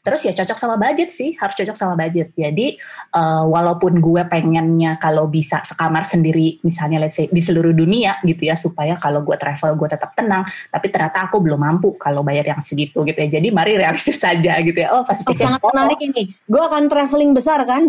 Terus 0.08 0.24
ya 0.24 0.32
cocok 0.32 0.56
sama 0.56 0.80
budget 0.80 1.12
sih, 1.12 1.36
harus 1.36 1.52
cocok 1.52 1.76
sama 1.76 1.92
budget. 2.00 2.32
Jadi 2.32 2.80
uh, 3.12 3.44
walaupun 3.44 4.00
gue 4.00 4.24
pengennya 4.24 4.96
kalau 4.96 5.28
bisa 5.28 5.60
sekamar 5.60 6.08
sendiri, 6.08 6.56
misalnya 6.64 7.04
let's 7.04 7.20
say 7.20 7.28
di 7.28 7.44
seluruh 7.44 7.76
dunia 7.76 8.16
gitu 8.24 8.48
ya, 8.48 8.56
supaya 8.56 8.96
kalau 8.96 9.20
gue 9.20 9.36
travel 9.36 9.76
gue 9.76 9.88
tetap 9.92 10.16
tenang. 10.16 10.48
Tapi 10.72 10.88
ternyata 10.88 11.28
aku 11.28 11.44
belum 11.44 11.60
mampu 11.60 12.00
kalau 12.00 12.24
bayar 12.24 12.56
yang 12.56 12.64
segitu 12.64 13.04
gitu 13.04 13.20
ya. 13.20 13.28
Jadi 13.28 13.52
mari 13.52 13.76
realistis 13.76 14.16
saja 14.16 14.56
gitu 14.64 14.80
ya. 14.80 14.96
Oh 14.96 15.04
pasti 15.04 15.28
Oh, 15.28 15.36
sangat 15.36 15.60
menarik 15.60 16.00
ini. 16.00 16.22
Gue 16.48 16.62
akan 16.64 16.88
traveling 16.88 17.36
besar 17.36 17.60
kan? 17.68 17.84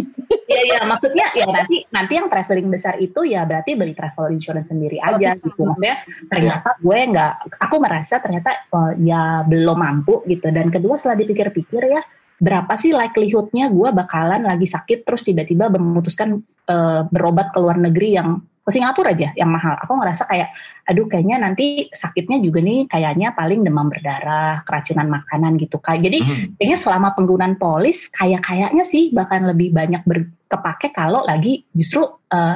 Iya 0.50 0.62
iya 0.66 0.82
maksudnya 0.84 1.32
ya 1.38 1.48
nanti 1.48 1.88
nanti 1.88 2.14
yang 2.20 2.28
traveling 2.28 2.68
besar 2.68 3.00
itu 3.00 3.22
ya 3.24 3.48
berarti 3.48 3.80
beli 3.80 3.96
travel 3.96 4.34
insurance 4.36 4.68
sendiri 4.68 5.00
aja 5.00 5.40
bisa. 5.40 5.46
gitu. 5.46 5.62
Maksudnya 5.64 5.96
ternyata 6.28 6.70
gue 6.84 7.00
nggak, 7.16 7.34
aku 7.64 7.76
merasa 7.80 8.20
ternyata 8.20 8.50
eh, 8.68 8.92
ya 9.08 9.46
belum 9.48 9.78
mampu 9.78 10.26
gitu. 10.28 10.52
Dan 10.52 10.68
kedua 10.68 11.00
setelah 11.00 11.22
dipikir-pikir 11.24 11.84
ya 11.88 12.02
berapa 12.40 12.74
sih 12.80 12.96
likelihoodnya 12.96 13.68
gue 13.68 13.90
bakalan 13.92 14.48
lagi 14.48 14.66
sakit 14.66 15.04
terus 15.04 15.28
tiba-tiba 15.28 15.68
memutuskan 15.68 16.40
eh, 16.68 17.02
berobat 17.12 17.52
ke 17.52 17.60
luar 17.60 17.76
negeri 17.76 18.16
yang 18.16 18.40
ke 18.70 18.78
Singapura 18.78 19.18
aja 19.18 19.34
yang 19.34 19.50
mahal. 19.50 19.82
Aku 19.82 19.98
ngerasa 19.98 20.30
kayak 20.30 20.54
aduh 20.86 21.10
kayaknya 21.10 21.42
nanti 21.42 21.90
sakitnya 21.90 22.38
juga 22.38 22.62
nih 22.62 22.86
kayaknya 22.86 23.34
paling 23.34 23.66
demam 23.66 23.90
berdarah, 23.90 24.62
keracunan 24.62 25.10
makanan 25.10 25.58
gitu. 25.58 25.82
Kayak 25.82 26.06
jadi 26.06 26.18
Hmm. 26.22 26.46
kayaknya 26.54 26.78
selama 26.78 27.18
penggunaan 27.18 27.58
polis 27.58 28.06
kayak 28.14 28.46
kayaknya 28.46 28.86
sih 28.86 29.10
bahkan 29.10 29.50
lebih 29.50 29.74
banyak 29.74 30.06
berkepake 30.06 30.94
kalau 30.94 31.26
lagi 31.26 31.66
justru 31.74 32.06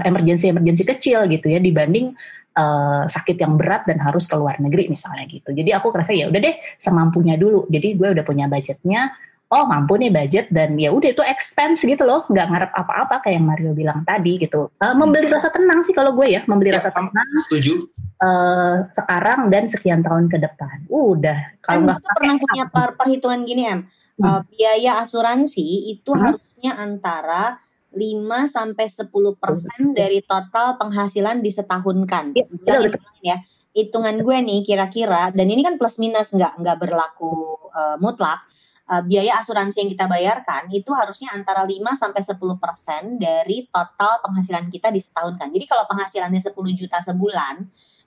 emergency 0.06 0.54
emergency 0.54 0.86
kecil 0.86 1.25
gitu 1.25 1.50
ya 1.50 1.58
dibanding 1.58 2.13
eh, 2.54 3.04
sakit 3.10 3.42
yang 3.42 3.58
berat 3.58 3.90
dan 3.90 3.98
harus 3.98 4.30
ke 4.30 4.38
luar 4.38 4.62
negeri 4.62 4.94
misalnya 4.94 5.25
gitu. 5.25 5.50
Jadi 5.50 5.74
aku 5.74 5.90
kerasa 5.90 6.13
ya 6.13 6.30
udah 6.30 6.38
deh 6.38 6.56
semampunya 6.78 7.42
dulu. 7.42 7.66
Jadi 7.74 7.98
gue 7.98 8.13
udah 8.13 8.22
punya 8.22 8.46
budgetnya. 8.46 9.10
Oh 9.54 9.64
mampu 9.64 9.94
nih 9.96 10.10
budget 10.10 10.50
dan 10.50 10.74
ya 10.76 10.90
udah 10.90 11.14
itu 11.14 11.22
expense 11.22 11.86
gitu 11.86 12.02
loh, 12.02 12.26
nggak 12.26 12.48
ngarep 12.50 12.72
apa-apa 12.74 13.22
kayak 13.22 13.38
yang 13.38 13.46
Mario 13.46 13.72
bilang 13.72 14.02
tadi 14.02 14.42
gitu. 14.42 14.74
Eh, 14.76 14.94
membeli 14.94 15.30
rasa 15.30 15.54
tenang 15.54 15.86
sih 15.86 15.94
kalau 15.94 16.10
gue 16.12 16.26
ya, 16.28 16.42
membeli 16.44 16.74
Ya, 16.74 16.82
rasa 16.82 16.90
sama. 16.90 17.14
tenang 17.14 17.30
Setuju. 17.46 17.74
eh, 18.18 18.76
sekarang 18.92 19.40
dan 19.48 19.68
sekian 19.68 20.02
tahun 20.02 20.26
ke 20.26 20.40
depan. 20.40 20.88
Udah 20.88 21.54
Kan 21.60 21.86
kalau 21.86 21.86
nggak 21.86 22.00
pernah 22.10 22.36
punya 22.40 22.66
per- 22.66 22.96
perhitungan 22.96 23.44
gini 23.44 23.64
em. 23.68 23.80
Hmm. 24.14 24.24
Uh, 24.24 24.42
biaya 24.48 25.02
asuransi 25.02 25.66
itu 25.92 26.10
Hmm. 26.10 26.34
harusnya 26.34 26.72
antara 26.76 27.58
5 27.92 28.46
sampai 28.48 28.86
10 28.86 29.10
persen 29.36 29.92
dari 29.92 30.22
total 30.22 30.78
penghasilan 30.78 31.42
disetahunkan. 31.42 32.32
Ulangi, 32.32 32.50
betul, 32.58 32.82
ulangi 32.90 33.22
ya. 33.22 33.38
Hitungan 33.72 34.18
gue 34.18 34.38
nih 34.40 34.60
kira-kira 34.64 35.30
dan 35.30 35.46
ini 35.46 35.62
kan 35.62 35.78
plus 35.78 35.98
minus 35.98 36.30
nggak 36.30 36.58
nggak 36.58 36.78
berlaku 36.80 37.34
uh, 37.70 37.98
mutlak. 37.98 38.38
Uh, 38.84 39.00
biaya 39.00 39.40
asuransi 39.40 39.80
yang 39.80 39.92
kita 39.96 40.12
bayarkan 40.12 40.68
itu 40.68 40.92
harusnya 40.92 41.32
antara 41.32 41.63
5 41.63 41.96
sampai 41.96 42.20
10 42.20 42.36
persen 42.60 43.16
dari 43.16 43.63
total 43.72 44.20
penghasilan 44.20 44.68
kita 44.68 44.92
disetahunkan. 44.92 45.56
Jadi 45.56 45.66
kalau 45.72 45.88
penghasilannya 45.88 46.44
10 46.44 46.52
juta 46.75 47.00
sebulan 47.00 47.63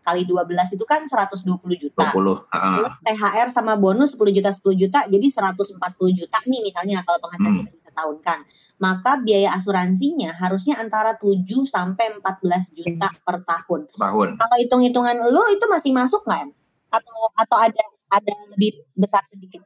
kali 0.07 0.23
12 0.23 0.77
itu 0.79 0.85
kan 0.87 1.03
120 1.03 1.43
juta. 1.81 2.13
20. 2.15 2.47
Heeh. 2.55 2.77
Plus 2.79 2.95
THR 3.03 3.49
sama 3.51 3.75
bonus 3.75 4.15
10 4.15 4.31
juta 4.31 4.55
10 4.55 4.77
juta 4.79 5.01
jadi 5.11 5.27
140 5.27 5.81
juta 6.15 6.39
nih 6.47 6.61
misalnya 6.63 7.03
kalau 7.03 7.19
penghasilan 7.19 7.53
Hmm. 7.57 7.61
kita 7.67 7.73
disetahunkan. 7.75 8.39
Maka 8.79 9.25
biaya 9.25 9.57
asuransinya 9.57 10.37
harusnya 10.37 10.79
antara 10.79 11.17
7 11.19 11.67
sampai 11.67 12.21
14 12.23 12.71
juta 12.71 13.09
per 13.25 13.43
tahun. 13.43 13.89
tahun. 13.97 14.29
Kalau 14.39 14.57
hitung-hitungan 14.61 15.17
lu 15.25 15.43
itu 15.51 15.65
masih 15.67 15.91
masuk 15.91 16.23
nggak 16.23 16.41
em? 16.47 16.51
Atau 16.93 17.17
atau 17.35 17.57
ada 17.59 17.83
ada 18.13 18.33
lebih 18.55 18.87
besar 18.95 19.25
sedikit? 19.27 19.65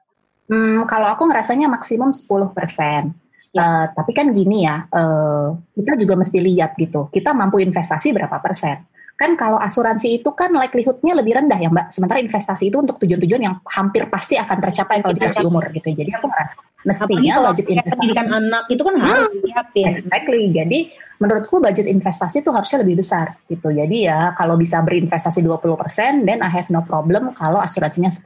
Hmm, 0.51 0.83
kalau 0.91 1.07
aku 1.15 1.31
ngerasanya 1.31 1.71
maksimum 1.71 2.11
10%. 2.11 3.15
Ya. 3.55 3.63
Eh, 3.63 3.85
tapi 3.95 4.11
kan 4.15 4.27
gini 4.35 4.67
ya, 4.67 4.87
eh, 4.91 5.47
kita 5.79 5.95
juga 5.99 6.15
mesti 6.19 6.39
lihat 6.43 6.75
gitu. 6.79 7.07
Kita 7.15 7.31
mampu 7.35 7.63
investasi 7.63 8.11
berapa 8.15 8.37
persen? 8.43 8.83
Kan 9.21 9.37
kalau 9.37 9.61
asuransi 9.61 10.25
itu 10.25 10.33
kan 10.33 10.49
likelihoodnya 10.49 11.13
lebih 11.13 11.37
rendah 11.37 11.61
ya 11.61 11.69
Mbak. 11.69 11.93
Sementara 11.93 12.25
investasi 12.25 12.73
itu 12.73 12.81
untuk 12.81 12.97
tujuan-tujuan 13.05 13.43
yang 13.45 13.61
hampir 13.69 14.09
pasti 14.09 14.41
akan 14.41 14.57
tercapai 14.65 15.05
kalau 15.05 15.13
dikasih 15.13 15.45
umur 15.45 15.69
gitu. 15.77 15.93
Jadi 15.93 16.09
aku 16.17 16.25
merasa 16.25 16.57
mestinya 16.89 17.53
budget 17.53 17.69
investasi 17.69 17.93
pendidikan 18.01 18.27
anak 18.33 18.65
itu 18.73 18.81
kan 18.81 18.97
harus 18.97 19.29
disiapin. 19.37 20.01
Exactly. 20.01 20.43
Jadi 20.57 20.79
menurutku 21.21 21.61
budget 21.61 21.85
investasi 21.85 22.41
itu 22.41 22.49
harusnya 22.49 22.81
lebih 22.81 23.05
besar 23.05 23.37
gitu. 23.45 23.69
Jadi 23.69 24.09
ya 24.09 24.33
kalau 24.41 24.57
bisa 24.57 24.81
berinvestasi 24.81 25.45
20%, 25.45 26.25
then 26.25 26.41
I 26.41 26.49
have 26.49 26.73
no 26.73 26.81
problem 26.81 27.37
kalau 27.37 27.61
asuransinya 27.61 28.09
10%. 28.09 28.25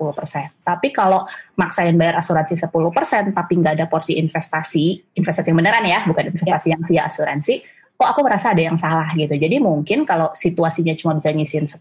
Tapi 0.63 0.95
kalau 0.95 1.27
maksain 1.59 1.99
bayar 1.99 2.23
asuransi 2.23 2.55
10% 2.55 3.35
tapi 3.35 3.53
nggak 3.59 3.83
ada 3.83 3.87
porsi 3.91 4.15
investasi, 4.15 5.11
investasi 5.19 5.51
yang 5.51 5.59
beneran 5.59 5.83
ya, 5.91 6.07
bukan 6.07 6.31
investasi 6.31 6.71
yang 6.71 6.87
via 6.87 7.11
asuransi, 7.11 7.67
kok 8.05 8.13
aku 8.13 8.21
merasa 8.21 8.53
ada 8.53 8.61
yang 8.61 8.77
salah 8.77 9.09
gitu. 9.17 9.33
Jadi 9.33 9.57
mungkin 9.65 10.05
kalau 10.05 10.29
situasinya 10.37 10.93
cuma 10.93 11.17
bisa 11.17 11.33
ngisiin 11.33 11.65
10%, 11.65 11.81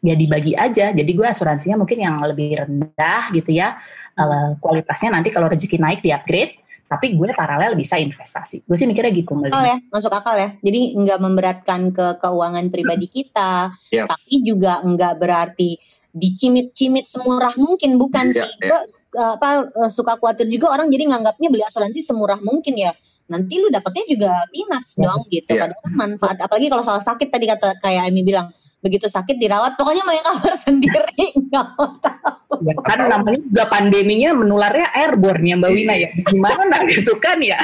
ya 0.00 0.14
dibagi 0.16 0.56
aja. 0.56 0.88
Jadi 0.96 1.10
gue 1.12 1.26
asuransinya 1.28 1.76
mungkin 1.76 2.00
yang 2.00 2.16
lebih 2.24 2.64
rendah 2.64 3.28
gitu 3.36 3.52
ya. 3.52 3.76
Eh, 4.16 4.50
kualitasnya 4.56 5.12
nanti 5.12 5.28
kalau 5.28 5.52
rezeki 5.52 5.76
naik 5.76 6.00
di 6.00 6.16
upgrade, 6.16 6.56
tapi 6.88 7.12
gue 7.12 7.36
paralel 7.36 7.76
bisa 7.76 8.00
investasi. 8.00 8.64
Gue 8.64 8.72
sih 8.80 8.88
mikirnya 8.88 9.12
gitu. 9.12 9.36
Masuk 9.36 9.52
akal 9.52 9.68
ya, 9.68 9.76
masuk 9.92 10.12
akal 10.16 10.34
ya. 10.40 10.48
Jadi 10.64 10.80
nggak 10.96 11.20
memberatkan 11.20 11.80
ke 11.92 12.06
keuangan 12.24 12.64
pribadi 12.72 13.06
kita, 13.12 13.68
Yes. 13.92 14.08
tapi 14.08 14.34
juga 14.48 14.80
nggak 14.80 15.14
berarti 15.20 15.76
dicimit-cimit 16.14 17.04
semurah 17.10 17.52
mungkin 17.60 18.00
bukan 18.00 18.32
Iya, 18.32 18.48
sih. 18.48 18.50
Gue 18.64 18.80
uh, 18.80 18.84
apa 19.16 19.70
uh, 19.70 19.90
suka 19.90 20.18
khawatir 20.18 20.46
juga 20.50 20.74
orang 20.74 20.90
jadi 20.90 21.06
nganggapnya 21.10 21.48
beli 21.50 21.64
asuransi 21.64 22.02
semurah 22.02 22.38
mungkin 22.42 22.74
ya. 22.74 22.92
Nanti 23.24 23.56
lu 23.56 23.72
dapetnya 23.72 24.04
juga 24.04 24.30
peanuts 24.52 25.00
Iya. 25.00 25.04
dong 25.08 25.22
gitu. 25.32 25.50
Iya. 25.56 25.60
Padahal 25.70 25.90
manfaat 25.96 26.38
apalagi 26.44 26.66
kalau 26.68 26.84
soal 26.84 27.00
sakit 27.00 27.28
tadi 27.32 27.48
kata 27.48 27.80
kayak 27.80 28.12
Amy 28.12 28.20
bilang 28.20 28.52
begitu 28.84 29.08
sakit 29.08 29.40
dirawat 29.40 29.80
pokoknya 29.80 30.04
mau 30.04 30.12
yang 30.12 30.28
cover 30.28 30.54
sendiri 30.60 31.24
nggak 31.48 31.66
mau 31.78 31.96
tahu. 32.04 32.68
Ya, 32.68 32.74
kan 32.84 32.98
namanya 33.08 33.40
juga 33.40 33.64
pandeminya 33.72 34.30
menularnya 34.36 34.92
airborne 34.92 35.42
ya 35.42 35.54
Mbak 35.56 35.70
Wina 35.72 35.94
ya. 35.96 36.10
Gimana 36.28 36.76
gitu 36.92 37.16
kan 37.16 37.40
ya. 37.40 37.58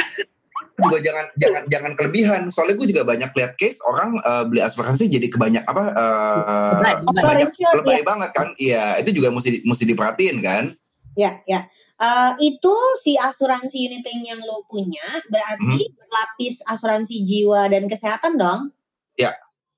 juga 0.81 0.97
jangan 1.05 1.27
jangan 1.37 1.63
jangan 1.69 1.93
kelebihan 1.93 2.43
soalnya 2.49 2.81
gue 2.81 2.89
juga 2.89 3.05
banyak 3.05 3.31
lihat 3.37 3.53
case 3.61 3.85
orang 3.85 4.17
eh, 4.17 4.45
beli 4.49 4.65
asuransi 4.65 5.13
jadi 5.13 5.29
kebanyak 5.29 5.65
apa 5.69 5.83
eh, 5.93 6.73
lebay. 6.81 6.95
banyak 7.05 7.49
Overinsured, 7.53 7.77
lebay 7.85 8.01
banget 8.01 8.31
kan 8.33 8.49
iya 8.57 8.97
itu 8.97 9.13
juga 9.13 9.29
mesti 9.29 9.61
mesti 9.61 9.85
diperhatiin 9.85 10.37
kan 10.41 10.73
Ya, 11.21 11.45
ya. 11.45 11.69
Eh, 12.01 12.33
itu 12.49 12.75
si 13.05 13.13
asuransi 13.21 13.77
unit 13.77 14.01
link 14.09 14.25
yang 14.25 14.41
lo 14.41 14.65
punya 14.65 15.05
berarti 15.29 15.81
Hmm. 15.85 15.97
berlapis 16.01 16.65
asuransi 16.65 17.29
jiwa 17.29 17.69
dan 17.69 17.85
kesehatan 17.93 18.41
dong. 18.41 18.73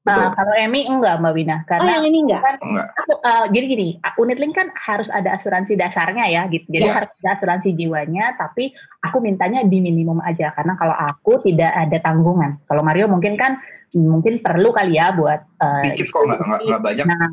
betul 0.03 0.19
Nah, 0.19 0.35
kalau 0.35 0.55
Emi 0.59 0.83
enggak 0.83 1.23
Mbak 1.23 1.33
Wina 1.35 1.57
Oh, 1.57 1.67
karena 1.71 1.91
yang 1.95 2.07
ini 2.11 2.19
enggak? 2.27 2.59
enggak 2.59 2.87
aku 2.99 3.13
eh, 3.23 3.45
jadi 3.55 3.67
gini, 3.71 3.89
unit 4.19 4.39
link 4.43 4.55
kan 4.55 4.69
harus 4.75 5.09
ada 5.15 5.35
asuransi 5.39 5.79
dasarnya 5.79 6.27
ya 6.27 6.43
gitu. 6.51 6.67
Jadi 6.75 6.87
Iya. 6.87 6.95
harus 6.95 7.11
ada 7.23 7.31
asuransi 7.39 7.69
jiwanya, 7.79 8.35
tapi 8.35 8.75
aku 8.99 9.19
mintanya 9.23 9.63
di 9.63 9.79
minimum 9.79 10.19
aja 10.23 10.51
karena 10.59 10.75
kalau 10.75 10.95
aku 10.95 11.43
tidak 11.47 11.71
ada 11.71 11.99
tanggungan. 12.03 12.59
Kalau 12.67 12.83
Mario 12.83 13.07
mungkin 13.07 13.39
kan 13.39 13.63
mungkin 13.93 14.41
perlu 14.41 14.73
kali 14.73 14.97
ya 14.97 15.13
buat 15.13 15.41
eh, 15.61 15.93
dikit 15.93 16.09
kok 16.09 16.25
nggak 16.25 16.41
nggak 16.41 16.61
nggak 16.65 16.83
banyak 16.83 17.05
Nah, 17.05 17.29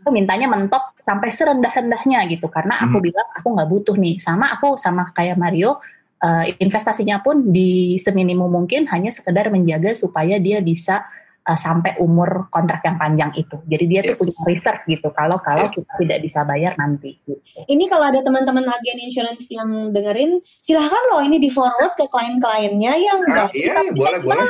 aku 0.00 0.08
mintanya 0.12 0.46
mentok 0.48 0.96
sampai 1.00 1.28
serendah-rendahnya 1.28 2.24
gitu 2.28 2.48
karena 2.48 2.80
aku 2.80 3.00
Hmm. 3.00 3.06
bilang 3.08 3.28
aku 3.32 3.48
nggak 3.52 3.68
butuh 3.68 3.96
nih. 3.96 4.16
Sama 4.16 4.52
aku 4.52 4.76
sama 4.76 5.12
kayak 5.12 5.36
Mario 5.36 5.80
eh, 6.20 6.52
investasinya 6.60 7.24
pun 7.24 7.48
di 7.48 7.96
seminimum 7.96 8.52
mungkin 8.52 8.84
hanya 8.92 9.08
sekedar 9.08 9.48
menjaga 9.48 9.96
supaya 9.96 10.36
dia 10.36 10.60
bisa 10.60 11.08
eh, 11.40 11.56
sampai 11.56 11.96
umur 11.96 12.52
kontrak 12.52 12.84
yang 12.84 13.00
panjang 13.00 13.32
itu. 13.32 13.56
Jadi 13.64 13.84
dia 13.88 14.00
tuh 14.04 14.12
Yes. 14.12 14.20
punya 14.20 14.36
reserve 14.44 14.82
gitu 14.84 15.08
kalau 15.16 15.40
kalau 15.40 15.64
Yes. 15.64 15.80
kita 15.80 15.92
tidak 15.96 16.18
bisa 16.20 16.44
bayar 16.44 16.76
nanti. 16.76 17.16
Gitu. 17.24 17.40
Ini 17.64 17.84
kalau 17.88 18.12
ada 18.12 18.20
teman-teman 18.20 18.68
agen 18.68 18.98
insurance 19.00 19.48
yang 19.48 19.68
dengerin, 19.88 20.40
silahkan 20.60 21.00
loh 21.08 21.24
ini 21.24 21.40
di 21.40 21.48
forward 21.48 21.96
ke 21.96 22.04
klien-kliennya 22.04 22.92
yang 23.00 23.18
ah, 23.24 23.48
enggak. 23.48 23.48
iya 23.56 23.72
iya, 23.80 23.92
boleh 23.92 24.20
boleh 24.20 24.44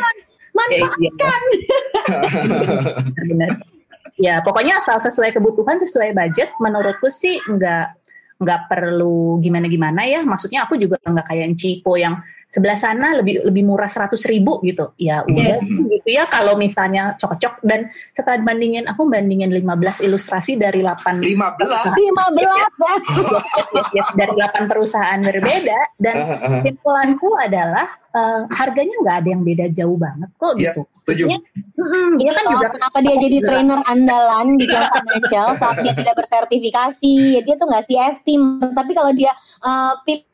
Manfaatkan. 0.54 1.42
iya. 1.54 1.70
Benar. 3.30 3.50
Ya 4.20 4.34
pokoknya 4.44 4.82
asal 4.82 5.00
sesuai 5.00 5.32
kebutuhan, 5.32 5.80
sesuai 5.80 6.12
budget. 6.12 6.52
Menurutku 6.60 7.08
sih 7.08 7.40
nggak 7.40 7.86
nggak 8.40 8.60
perlu 8.68 9.40
gimana-gimana 9.40 10.04
ya. 10.08 10.20
Maksudnya 10.24 10.68
aku 10.68 10.76
juga 10.76 11.00
nggak 11.00 11.26
kayak 11.28 11.42
yang 11.44 11.54
Cipo 11.56 11.92
yang 11.96 12.14
sebelah 12.50 12.74
sana 12.74 13.14
lebih 13.14 13.46
lebih 13.46 13.62
murah 13.62 13.86
100 13.86 14.10
ribu 14.26 14.58
gitu. 14.66 14.90
Ya 14.98 15.22
udah 15.22 15.62
Hmm. 15.62 15.86
gitu 15.86 16.08
ya 16.10 16.26
kalau 16.26 16.58
misalnya 16.58 17.14
cocok 17.16 17.62
dan 17.62 17.86
setelah 18.10 18.42
bandingin 18.42 18.90
aku 18.90 19.06
bandingin 19.06 19.54
15 19.54 20.02
ilustrasi 20.02 20.58
dari 20.58 20.82
8 20.82 21.22
lima 21.22 21.54
belas 21.54 21.94
15 21.94 22.42
ya. 22.42 22.50
yes, 22.50 22.76
yes, 23.94 24.08
dari 24.18 24.34
8 24.34 24.66
perusahaan 24.66 25.20
berbeda 25.20 25.78
dan 25.96 26.14
kesimpulanku 26.58 27.30
adalah 27.38 27.86
eh, 28.10 28.40
harganya 28.50 28.94
nggak 28.98 29.16
ada 29.22 29.28
yang 29.30 29.42
beda 29.46 29.66
jauh 29.70 29.94
banget 29.94 30.28
kok 30.34 30.52
yes 30.58 30.74
gitu. 30.74 30.82
setuju 30.90 31.24
Mm-mm, 31.30 32.18
dia 32.18 32.28
Ini 32.28 32.36
kan 32.36 32.44
juga 32.50 32.68
kenapa 32.74 32.98
dia 33.00 33.16
jadi 33.16 33.38
trainer 33.40 33.80
andalan 33.86 34.46
di 34.58 34.64
Kian 34.66 34.84
Financial 34.90 35.46
saat 35.56 35.80
dia 35.80 35.96
tidak 35.96 36.12
bersertifikasi. 36.12 37.14
Ya, 37.32 37.40
dia 37.40 37.54
tuh 37.56 37.66
nggak 37.66 37.84
CFP. 37.88 38.26
Tapi 38.76 38.92
kalau 38.92 39.12
dia 39.16 39.32
uh, 39.64 39.96
pilih 40.04 40.28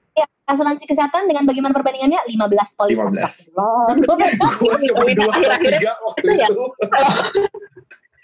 asuransi 0.47 0.85
kesehatan 0.87 1.27
dengan 1.27 1.43
bagaimana 1.43 1.75
perbandingannya? 1.75 2.21
15 2.31 2.79
polis 2.79 2.97
15. 2.97 3.19
astagfirullah. 3.19 3.83
gue 4.63 4.75
cuma 4.87 5.05
dua 5.11 5.27
atau 5.27 5.35
Akhir-akhirnya 5.35 5.81
tiga 5.83 5.93
waktu 5.99 6.21
itu 6.23 6.33
ya. 6.39 6.49
itu. 6.49 6.65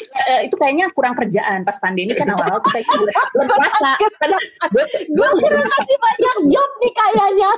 Eh, 0.03 0.51
itu 0.51 0.55
kayaknya 0.59 0.91
kurang 0.93 1.15
kerjaan 1.15 1.63
pas 1.63 1.79
pandemi 1.79 2.11
kan 2.13 2.27
awal-awal 2.27 2.59
tuh 2.59 2.71
kayaknya 2.75 2.95
belum 2.99 3.15
kan 3.15 4.31
gue 4.75 4.85
Gue 5.15 5.29
kira 5.41 5.63
kasih 5.63 5.99
banyak 5.99 6.37
job 6.51 6.71
nih 6.83 6.93
kayaknya. 6.93 7.51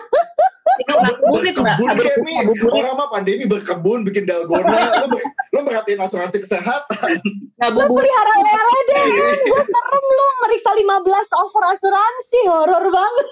mbak 0.74 1.16
berkebun 1.22 2.04
Kemi. 2.04 2.34
Orang 2.68 2.94
mah 2.98 3.08
pandemi 3.12 3.44
berkebun 3.48 4.04
bikin 4.04 4.24
dalgona. 4.28 5.04
Lo 5.04 5.18
lo 5.54 5.58
merhatiin 5.62 6.00
asuransi 6.00 6.42
kesehatan. 6.42 7.20
Lu 7.20 7.32
ngabuburit 7.60 8.00
pelihara 8.02 8.34
lele 8.42 8.78
deh. 8.90 9.04
Gue 9.44 9.62
serem 9.64 10.04
lu 10.04 10.26
meriksa 10.44 10.70
15 10.74 11.40
over 11.40 11.62
asuransi. 11.70 12.40
Horor 12.48 12.84
banget. 12.90 13.26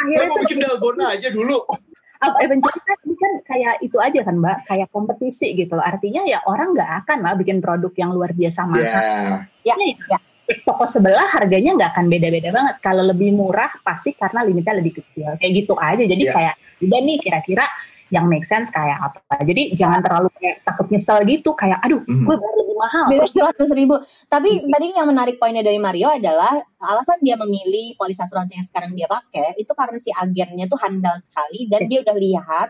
Akhirnya 0.00 0.26
mau 0.26 0.36
tuh 0.36 0.42
bikin 0.48 0.58
dalgona 0.60 1.04
aja 1.12 1.28
dulu 1.28 1.58
apa 2.20 2.36
eventually 2.44 2.80
kan 2.84 2.98
ini 3.08 3.16
kan 3.16 3.32
kayak 3.48 3.74
itu 3.80 3.96
aja 3.96 4.20
kan 4.20 4.36
mbak 4.36 4.68
kayak 4.68 4.88
kompetisi 4.92 5.56
gitu 5.56 5.72
loh 5.72 5.84
artinya 5.84 6.20
ya 6.28 6.44
orang 6.44 6.76
nggak 6.76 6.90
akan 7.04 7.18
lah 7.24 7.32
bikin 7.32 7.64
produk 7.64 7.92
yang 7.96 8.12
luar 8.12 8.32
biasa 8.32 8.68
mahal 8.68 8.84
ya 8.84 9.00
Ya, 9.60 9.74
Iya, 9.76 9.96
ya. 10.08 10.18
toko 10.64 10.84
sebelah 10.84 11.28
harganya 11.32 11.76
nggak 11.76 11.90
akan 11.94 12.06
beda-beda 12.08 12.48
banget. 12.50 12.74
Kalau 12.80 13.04
lebih 13.04 13.28
murah 13.30 13.70
pasti 13.84 14.16
karena 14.16 14.40
limitnya 14.40 14.72
lebih 14.72 14.98
kecil. 14.98 15.36
Kayak 15.36 15.52
gitu 15.62 15.76
aja. 15.76 16.00
Jadi 16.00 16.24
Iya. 16.26 16.32
kayak 16.32 16.54
udah 16.80 17.00
nih 17.04 17.16
kira-kira 17.20 17.64
yang 18.10 18.26
make 18.26 18.42
sense 18.44 18.70
kayak 18.70 18.98
apa. 18.98 19.40
Jadi 19.42 19.74
jangan 19.74 20.02
terlalu 20.02 20.28
kayak 20.36 20.62
takut 20.62 20.86
nyesel 20.90 21.22
gitu. 21.24 21.54
Kayak 21.54 21.78
aduh 21.80 22.02
Mhm. 22.04 22.26
gue 22.26 22.36
bayar 22.36 22.56
lebih 22.58 22.76
mahal. 22.76 23.04
Beda 23.06 23.26
200 23.26 23.70
ribu. 23.72 23.94
Tapi 24.26 24.50
tadi 24.66 24.86
yang 24.92 25.06
menarik 25.06 25.38
poinnya 25.38 25.62
dari 25.62 25.78
Mario 25.78 26.10
adalah 26.10 26.52
alasan 26.82 27.22
dia 27.22 27.34
memilih 27.34 27.94
polis 27.94 28.18
asuransi 28.18 28.58
yang 28.58 28.66
sekarang 28.66 28.92
dia 28.92 29.06
pakai 29.06 29.54
itu 29.56 29.72
karena 29.72 29.98
si 29.98 30.10
agennya 30.10 30.66
tuh 30.66 30.78
handal 30.78 31.16
sekali 31.18 31.66
dan 31.66 31.86
dia 31.86 32.02
udah 32.02 32.16
lihat 32.16 32.68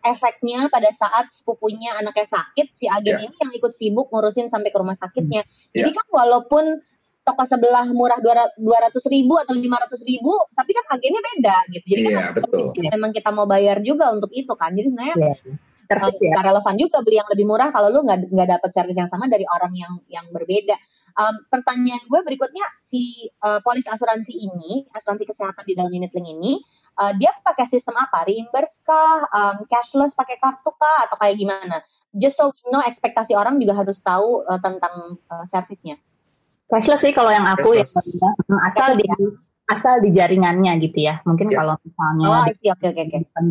efeknya 0.00 0.64
pada 0.72 0.88
saat 0.90 1.28
sepupunya 1.28 1.92
anaknya 1.94 2.24
sakit 2.24 2.66
si 2.72 2.88
agen 2.88 3.20
Ya. 3.20 3.24
ini 3.28 3.36
yang 3.36 3.52
ikut 3.52 3.68
sibuk 3.68 4.08
ngurusin 4.08 4.48
sampai 4.48 4.72
ke 4.72 4.78
rumah 4.80 4.96
sakitnya. 4.96 5.44
Ya. 5.70 5.84
Jadi 5.84 5.90
kan 5.92 6.06
walaupun 6.08 6.80
toko 7.20 7.42
sebelah 7.44 7.86
murah 7.92 8.18
200 8.18 8.56
ribu 9.12 9.36
atau 9.36 9.52
500 9.54 10.08
ribu 10.08 10.32
tapi 10.56 10.70
kan 10.72 10.84
agennya 10.96 11.22
beda 11.22 11.56
gitu. 11.76 11.86
Jadi 11.94 12.00
kan 12.08 12.12
Iya, 12.12 12.24
betul. 12.32 12.64
memang 12.90 13.10
kita 13.12 13.30
mau 13.30 13.46
bayar 13.46 13.78
juga 13.84 14.10
untuk 14.10 14.32
itu 14.32 14.50
kan. 14.56 14.72
Jadi 14.72 14.88
sebenarnya 14.88 15.16
Iya. 15.20 15.34
terus 15.90 16.06
Uh, 16.06 16.22
ya. 16.22 16.38
relevan 16.38 16.74
juga 16.78 17.02
beli 17.02 17.18
yang 17.18 17.26
lebih 17.34 17.46
murah 17.50 17.74
kalau 17.74 17.90
lu 17.90 18.06
nggak 18.06 18.30
nggak 18.30 18.48
dapat 18.58 18.70
servis 18.70 18.94
yang 18.94 19.10
sama 19.10 19.26
dari 19.26 19.42
orang 19.50 19.74
yang 19.74 19.92
yang 20.06 20.26
berbeda. 20.30 20.78
Um, 21.18 21.34
pertanyaan 21.50 21.98
gue 22.06 22.20
berikutnya 22.22 22.62
si 22.78 23.26
uh, 23.42 23.58
polis 23.58 23.82
asuransi 23.90 24.30
ini, 24.30 24.86
asuransi 24.94 25.26
kesehatan 25.26 25.66
di 25.66 25.74
dalam 25.74 25.90
unit 25.90 26.14
link 26.14 26.30
ini, 26.30 26.62
uh, 26.94 27.10
dia 27.18 27.34
pakai 27.42 27.66
sistem 27.66 27.98
apa? 27.98 28.22
Reimburse 28.22 28.86
kah, 28.86 29.26
um, 29.34 29.66
cashless 29.66 30.14
pakai 30.14 30.38
kartu 30.38 30.70
kah, 30.78 31.10
atau 31.10 31.18
kayak 31.18 31.34
gimana? 31.34 31.82
Just 32.14 32.38
so 32.38 32.54
we 32.54 32.62
know 32.70 32.78
ekspektasi 32.86 33.34
orang 33.34 33.58
juga 33.58 33.74
harus 33.82 33.98
tahu 33.98 34.46
uh, 34.46 34.62
tentang 34.62 35.18
uh, 35.26 35.42
servisnya. 35.42 35.98
Cashless 36.70 37.02
sih 37.02 37.10
kalau 37.10 37.28
yang 37.28 37.44
aku 37.44 37.74
ya 37.74 37.82
Cashless. 37.82 38.22
asal 38.64 38.94
di 38.94 39.04
asal 39.66 39.94
di 39.98 40.10
jaringannya 40.10 40.78
gitu 40.80 40.98
ya. 41.00 41.18
Mungkin 41.22 41.46
Ya. 41.46 41.62
kalau 41.62 41.74
misalnya 41.80 42.26
Oh. 42.26 42.42
Oke, 42.46 42.86
oke, 42.86 43.02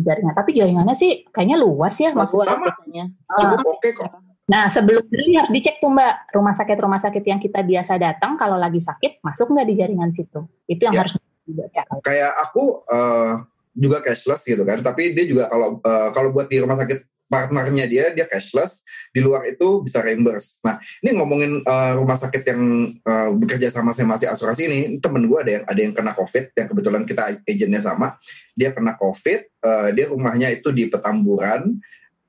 jaringan, 0.02 0.32
tapi 0.32 0.50
jaringannya 0.52 0.92
sih 0.92 1.24
kayaknya 1.28 1.56
luas 1.56 1.96
ya 1.96 2.12
maksudnya. 2.12 2.44
Luas 2.44 2.48
Sama. 2.50 2.64
biasanya. 2.66 3.04
cukup 3.30 3.66
oke 3.70 3.88
kok 3.94 4.10
Nah, 4.50 4.66
sebelum 4.66 5.06
beli 5.06 5.38
harus 5.38 5.46
dicek 5.48 5.78
tuh 5.78 5.86
Mbak, 5.88 6.34
rumah 6.34 6.50
sakit-rumah 6.50 6.98
sakit 6.98 7.22
yang 7.22 7.38
kita 7.38 7.62
biasa 7.62 7.94
datang 7.96 8.34
kalau 8.34 8.58
lagi 8.58 8.82
sakit 8.82 9.22
masuk 9.22 9.54
nggak 9.54 9.62
di 9.62 9.74
jaringan 9.78 10.10
situ. 10.10 10.42
Itu 10.66 10.90
yang 10.90 10.94
Ya. 10.96 11.00
harus 11.06 11.14
juga. 11.46 11.70
kayak 12.02 12.30
aku 12.40 12.82
eh, 12.84 13.32
juga 13.72 14.02
cashless 14.02 14.42
gitu 14.44 14.62
kan 14.62 14.78
tapi 14.80 15.14
dia 15.14 15.22
juga 15.22 15.46
kalau 15.46 15.78
eh, 15.78 16.08
kalau 16.10 16.28
buat 16.30 16.46
di 16.46 16.58
rumah 16.58 16.74
sakit 16.74 17.09
partnernya 17.30 17.86
dia 17.86 18.10
dia 18.10 18.26
cashless 18.26 18.82
di 19.14 19.22
luar 19.22 19.46
itu 19.46 19.80
bisa 19.86 20.02
reimburse. 20.02 20.58
Nah 20.66 20.82
ini 21.00 21.14
ngomongin 21.14 21.62
eh, 21.62 21.92
rumah 21.94 22.18
sakit 22.18 22.42
yang 22.42 22.62
eh, 22.98 23.30
bekerja 23.38 23.70
sama 23.70 23.94
sama 23.94 24.18
si 24.18 24.26
asuransi 24.26 24.66
ini 24.66 24.78
temen 24.98 25.30
gue 25.30 25.38
ada 25.38 25.52
yang 25.54 25.64
ada 25.64 25.80
yang 25.80 25.94
kena 25.94 26.12
covid 26.18 26.50
yang 26.58 26.66
kebetulan 26.66 27.02
kita 27.06 27.22
agentnya 27.46 27.80
sama. 27.80 28.18
Dia 28.58 28.74
kena 28.74 28.98
covid 28.98 29.46
eh, 29.46 29.88
dia 29.94 30.10
rumahnya 30.10 30.50
itu 30.50 30.74
di 30.74 30.90
petamburan. 30.90 31.78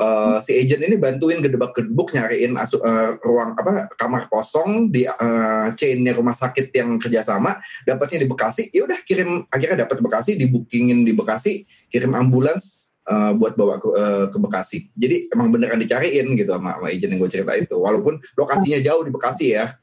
Eh, 0.01 0.37
si 0.41 0.53
agent 0.57 0.81
ini 0.85 0.97
bantuin 0.97 1.41
gedebak-gedebuk 1.41 2.13
nyariin 2.13 2.57
asu- 2.57 2.81
eh, 2.81 3.17
ruang 3.25 3.57
apa 3.57 3.89
kamar 3.97 4.29
kosong 4.29 4.93
di 4.93 5.05
eh, 5.05 5.67
chainnya 5.77 6.13
rumah 6.13 6.37
sakit 6.37 6.69
yang 6.73 7.01
kerjasama 7.01 7.57
dapatnya 7.89 8.21
di 8.21 8.27
Bekasi. 8.29 8.69
Ya 8.69 8.85
udah 8.85 9.01
kirim 9.01 9.49
akhirnya 9.49 9.85
dapat 9.85 9.97
Bekasi 10.01 10.37
dibookingin 10.37 11.05
di 11.05 11.13
Bekasi 11.13 11.65
kirim 11.89 12.13
ambulans 12.13 12.90
eh, 13.07 13.31
buat 13.37 13.53
bawa 13.57 13.81
ke, 13.81 13.87
eh, 13.93 14.25
ke 14.29 14.37
Bekasi 14.37 14.77
jadi 14.93 15.31
emang 15.33 15.49
beneran 15.49 15.79
dicariin 15.81 16.33
gitu 16.37 16.51
sama, 16.53 16.77
sama 16.77 16.87
agent 16.91 17.11
yang 17.15 17.19
gue 17.21 17.31
cerita 17.31 17.53
itu 17.57 17.75
walaupun 17.77 18.21
lokasinya 18.37 18.79
jauh 18.83 19.01
di 19.05 19.11
Bekasi 19.13 19.47
ya 19.57 19.77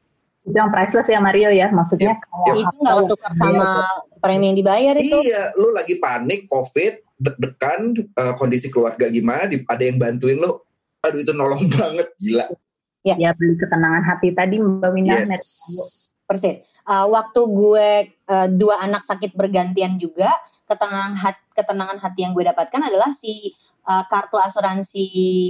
Itu 0.49 0.57
yang 0.57 0.73
priceless 0.73 1.13
ya 1.13 1.21
Mario 1.21 1.53
ya, 1.53 1.69
maksudnya 1.69 2.17
kayak 2.17 2.57
Itu 2.65 2.77
nggak 2.81 2.97
tukar 3.05 3.33
sama 3.37 3.85
premi 4.17 4.49
yang 4.49 4.57
dibayar 4.57 4.97
itu. 4.97 5.13
iya 5.29 5.53
lu 5.61 5.77
lagi 5.77 6.01
panik 6.01 6.49
covid 6.49 7.05
deg-degan 7.19 7.99
uh, 8.15 8.35
kondisi 8.39 8.71
keluarga 8.71 9.11
gimana, 9.11 9.51
ada 9.51 9.83
yang 9.83 9.99
bantuin 9.99 10.39
lo, 10.39 10.65
aduh 11.03 11.21
itu 11.21 11.35
nolong 11.35 11.67
banget, 11.75 12.09
gila. 12.23 12.47
Ya, 13.03 13.15
ya 13.19 13.31
beli 13.35 13.59
ketenangan 13.59 14.07
hati 14.07 14.35
tadi 14.35 14.63
Mbak 14.63 14.91
Wina. 14.95 15.27
Yes. 15.27 16.23
Persis. 16.27 16.63
Uh, 16.89 17.05
waktu 17.09 17.41
gue 17.41 17.89
uh, 18.33 18.49
dua 18.49 18.85
anak 18.85 19.05
sakit 19.05 19.35
bergantian 19.35 20.01
juga, 20.01 20.31
ketenangan 20.65 21.15
hati, 21.19 21.43
ketenangan 21.59 21.99
hati 21.99 22.23
yang 22.23 22.33
gue 22.39 22.47
dapatkan 22.47 22.79
adalah 22.79 23.11
si 23.11 23.51
uh, 23.91 24.07
kartu 24.07 24.39
asuransi 24.39 25.07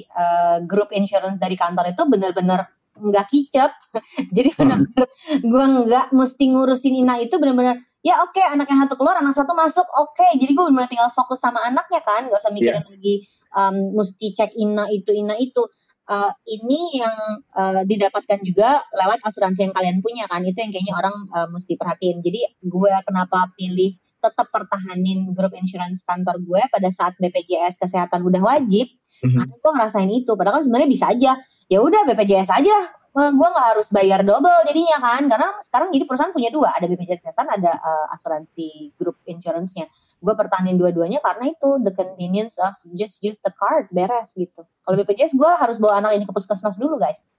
uh, 0.08 0.64
group 0.64 0.96
insurance 0.96 1.36
dari 1.36 1.60
kantor 1.60 1.92
itu 1.92 2.08
benar-benar 2.08 2.64
nggak 2.98 3.26
kicep 3.30 3.70
jadi 4.36 4.48
hmm. 4.50 4.58
benar-benar 4.58 5.06
gue 5.38 5.64
nggak 5.86 6.06
mesti 6.16 6.44
ngurusin 6.50 6.94
Ina 7.04 7.22
itu 7.22 7.38
benar-benar 7.38 7.78
ya 8.02 8.18
oke 8.22 8.34
okay, 8.34 8.44
anak 8.48 8.66
yang 8.70 8.82
satu 8.86 8.94
keluar 8.98 9.18
anak 9.18 9.34
satu 9.34 9.52
masuk 9.54 9.86
oke 9.86 10.18
okay. 10.18 10.34
jadi 10.38 10.50
gue 10.54 10.64
benar 10.70 10.90
tinggal 10.90 11.10
fokus 11.12 11.38
sama 11.38 11.62
anaknya 11.62 12.02
kan 12.02 12.26
nggak 12.26 12.40
usah 12.40 12.50
mikirin 12.50 12.82
yeah. 12.82 12.90
lagi 12.90 13.14
um, 13.54 13.76
mesti 13.94 14.26
cek 14.34 14.50
Ina 14.58 14.90
itu 14.90 15.10
Ina 15.14 15.34
itu 15.38 15.62
uh, 16.08 16.32
ini 16.48 16.98
yang 16.98 17.16
uh, 17.54 17.82
didapatkan 17.84 18.40
juga 18.42 18.80
lewat 18.96 19.22
asuransi 19.28 19.68
yang 19.68 19.74
kalian 19.74 19.98
punya 20.02 20.24
kan 20.26 20.42
itu 20.42 20.58
yang 20.58 20.72
kayaknya 20.72 20.94
orang 20.96 21.16
uh, 21.36 21.48
mesti 21.52 21.78
perhatiin 21.78 22.18
jadi 22.24 22.40
gue 22.64 22.92
kenapa 23.06 23.52
pilih 23.54 23.94
tetap 24.18 24.46
pertahanin 24.50 25.30
grup 25.32 25.54
insurance 25.54 26.02
kantor 26.02 26.42
gue 26.42 26.62
pada 26.70 26.88
saat 26.90 27.14
BPJS 27.18 27.78
kesehatan 27.78 28.26
udah 28.26 28.42
wajib 28.42 28.90
mm-hmm. 28.90 29.36
karena 29.38 29.54
gue 29.54 29.72
ngerasain 29.78 30.10
itu. 30.10 30.32
Padahal 30.34 30.60
kan 30.60 30.64
sebenarnya 30.66 30.90
bisa 30.90 31.04
aja. 31.10 31.32
Ya 31.68 31.78
udah 31.80 32.02
BPJS 32.08 32.50
aja. 32.50 32.78
Eh, 33.18 33.32
gue 33.34 33.48
nggak 33.50 33.66
harus 33.74 33.88
bayar 33.90 34.20
double 34.26 34.62
jadinya 34.68 34.98
kan. 34.98 35.22
Karena 35.30 35.48
sekarang 35.62 35.88
jadi 35.94 36.04
perusahaan 36.04 36.34
punya 36.34 36.50
dua. 36.50 36.74
Ada 36.74 36.86
BPJS 36.90 37.20
kesehatan 37.22 37.46
ada 37.48 37.72
uh, 37.78 38.14
asuransi 38.14 38.94
grup 38.98 39.18
insurance-nya. 39.24 39.86
Gue 40.18 40.34
pertahanin 40.34 40.76
dua-duanya 40.76 41.22
karena 41.22 41.54
itu 41.54 41.78
the 41.82 41.94
convenience 41.94 42.58
of 42.58 42.74
just 42.98 43.22
use 43.22 43.38
the 43.42 43.54
card 43.54 43.86
beres 43.94 44.34
gitu. 44.34 44.66
Kalau 44.66 44.94
BPJS 44.98 45.38
gue 45.38 45.50
harus 45.58 45.78
bawa 45.78 46.02
anak 46.02 46.18
ini 46.18 46.24
ke 46.26 46.34
puskesmas 46.34 46.76
dulu 46.76 46.98
guys 46.98 47.30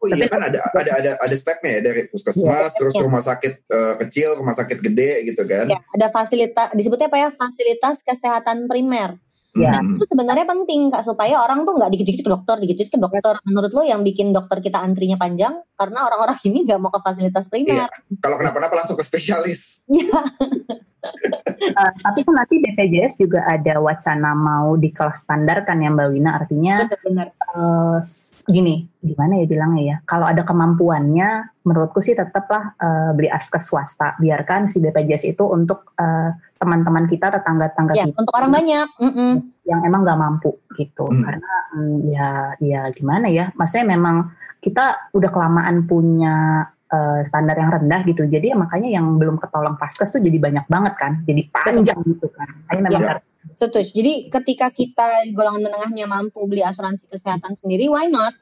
Oh 0.00 0.08
iya 0.08 0.32
kan 0.32 0.40
ada 0.40 0.64
ada 0.64 0.92
ada 0.96 1.10
ada 1.20 1.36
stepnya 1.36 1.76
ya 1.76 1.80
dari 1.92 2.08
puskesmas, 2.08 2.72
ya, 2.72 2.78
terus 2.80 2.96
ya. 2.96 3.04
rumah 3.04 3.20
sakit 3.20 3.52
uh, 3.68 3.94
kecil, 4.00 4.32
rumah 4.40 4.56
sakit 4.56 4.80
gede 4.80 5.28
gitu 5.28 5.44
kan? 5.44 5.68
Ya, 5.68 5.76
ada 5.76 6.08
fasilitas 6.08 6.72
disebutnya 6.72 7.12
apa 7.12 7.18
ya 7.20 7.28
fasilitas 7.28 8.00
kesehatan 8.00 8.64
primer. 8.64 9.20
Ya. 9.58 9.74
Nah, 9.74 9.98
itu 9.98 10.06
sebenarnya 10.06 10.46
penting 10.46 10.94
kak 10.94 11.02
supaya 11.02 11.42
orang 11.42 11.66
tuh 11.66 11.74
nggak 11.74 11.90
dikit-dikit 11.90 12.22
ke 12.22 12.30
dokter, 12.30 12.56
dikit-dikit 12.62 12.92
ke 12.94 13.00
dokter. 13.02 13.34
Menurut 13.42 13.70
lo 13.74 13.82
yang 13.82 14.06
bikin 14.06 14.30
dokter 14.30 14.62
kita 14.62 14.78
antrinya 14.78 15.18
panjang 15.18 15.58
karena 15.74 16.06
orang-orang 16.06 16.38
ini 16.48 16.62
nggak 16.64 16.78
mau 16.78 16.94
ke 16.94 17.00
fasilitas 17.02 17.50
primer. 17.50 17.90
Iya. 17.90 18.16
Kalau 18.22 18.38
kenapa-napa 18.38 18.78
langsung 18.78 18.96
ke 18.96 19.02
spesialis. 19.02 19.82
Iya. 19.90 20.22
uh, 21.76 21.92
tapi 22.06 22.22
kan 22.22 22.34
nanti 22.38 22.62
BPJS 22.62 23.18
juga 23.18 23.42
ada 23.42 23.82
wacana 23.82 24.38
mau 24.38 24.78
di 24.78 24.94
kelas 24.94 25.26
standar 25.26 25.66
kan 25.66 25.82
ya 25.82 25.90
Mbak 25.90 26.08
Wina 26.14 26.30
artinya 26.38 26.86
benar 27.02 27.34
uh, 27.54 27.98
gini 28.50 28.88
gimana 29.00 29.40
ya 29.40 29.46
bilangnya 29.46 29.82
ya 29.82 29.96
kalau 30.04 30.26
ada 30.26 30.42
kemampuannya 30.42 31.60
menurutku 31.64 32.02
sih 32.02 32.16
tetaplah 32.18 32.74
uh, 32.76 33.10
beli 33.14 33.30
as 33.30 33.46
ke 33.46 33.60
swasta 33.60 34.18
biarkan 34.18 34.66
si 34.66 34.82
BPJS 34.82 35.30
itu 35.30 35.44
untuk 35.46 35.94
uh, 35.96 36.34
teman-teman 36.60 37.08
kita 37.08 37.32
tetangga-tetangga 37.32 37.94
ya, 37.96 38.04
kita 38.10 38.20
untuk 38.20 38.34
orang 38.36 38.52
banyak 38.52 38.88
mm 39.00 39.12
-mm. 39.12 39.32
yang 39.64 39.80
emang 39.86 40.02
nggak 40.04 40.20
mampu 40.20 40.50
gitu 40.76 41.08
mm. 41.08 41.22
karena 41.24 41.52
mm, 41.76 41.96
ya 42.10 42.28
ya 42.60 42.80
gimana 42.92 43.26
ya 43.30 43.54
maksudnya 43.56 43.96
memang 43.96 44.32
kita 44.60 45.12
udah 45.16 45.30
kelamaan 45.32 45.88
punya 45.88 46.68
uh, 46.92 47.20
standar 47.24 47.56
yang 47.56 47.72
rendah 47.72 48.04
gitu. 48.04 48.28
Jadi 48.28 48.52
ya 48.52 48.56
makanya 48.58 48.92
yang 48.92 49.16
belum 49.16 49.40
ketolong 49.40 49.80
paskes 49.80 50.12
tuh 50.12 50.20
jadi 50.20 50.36
banyak 50.36 50.66
banget 50.68 50.94
kan, 51.00 51.12
jadi 51.24 51.42
panjang 51.48 52.00
gitu 52.04 52.28
kan. 52.28 52.48
Makanya 52.68 52.82
memang 52.90 53.02
ya. 53.02 53.14
Setuju. 53.56 53.90
Jadi 53.96 54.14
ketika 54.28 54.68
kita 54.68 55.32
golongan 55.32 55.70
menengahnya 55.70 56.06
mampu 56.08 56.44
beli 56.44 56.60
asuransi 56.60 57.08
kesehatan 57.08 57.56
sendiri, 57.56 57.88
why 57.88 58.08
not? 58.08 58.36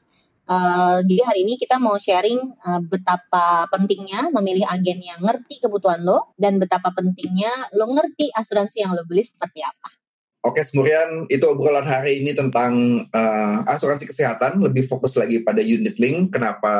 Uh, 0.49 1.05
jadi 1.05 1.29
hari 1.29 1.45
ini 1.45 1.61
kita 1.61 1.77
mau 1.77 1.93
sharing 2.01 2.41
uh, 2.65 2.81
betapa 2.81 3.69
pentingnya 3.69 4.33
memilih 4.33 4.65
agen 4.65 4.97
yang 4.97 5.21
ngerti 5.21 5.61
kebutuhan 5.61 6.01
lo 6.01 6.33
dan 6.41 6.57
betapa 6.57 6.89
pentingnya 6.89 7.53
lo 7.77 7.85
ngerti 7.93 8.33
asuransi 8.33 8.81
yang 8.81 8.97
lo 8.97 9.05
beli 9.05 9.21
seperti 9.21 9.61
apa. 9.61 9.93
Oke, 10.41 10.65
Semurian, 10.65 11.29
itu 11.29 11.45
obrolan 11.45 11.85
hari 11.85 12.25
ini 12.25 12.33
tentang 12.33 13.05
uh, 13.13 13.57
asuransi 13.69 14.09
kesehatan, 14.09 14.57
lebih 14.57 14.87
fokus 14.89 15.13
lagi 15.19 15.45
pada 15.45 15.61
unit 15.61 15.99
link. 16.01 16.33
Kenapa 16.33 16.73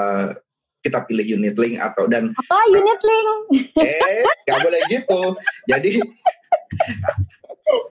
kita 0.80 1.04
pilih 1.04 1.40
unit 1.40 1.56
link 1.60 1.76
atau 1.76 2.08
dan 2.08 2.32
apa 2.32 2.58
unit 2.72 3.00
link 3.04 3.30
eh 3.84 4.24
nggak 4.48 4.60
boleh 4.64 4.82
gitu 4.88 5.22
jadi 5.68 5.92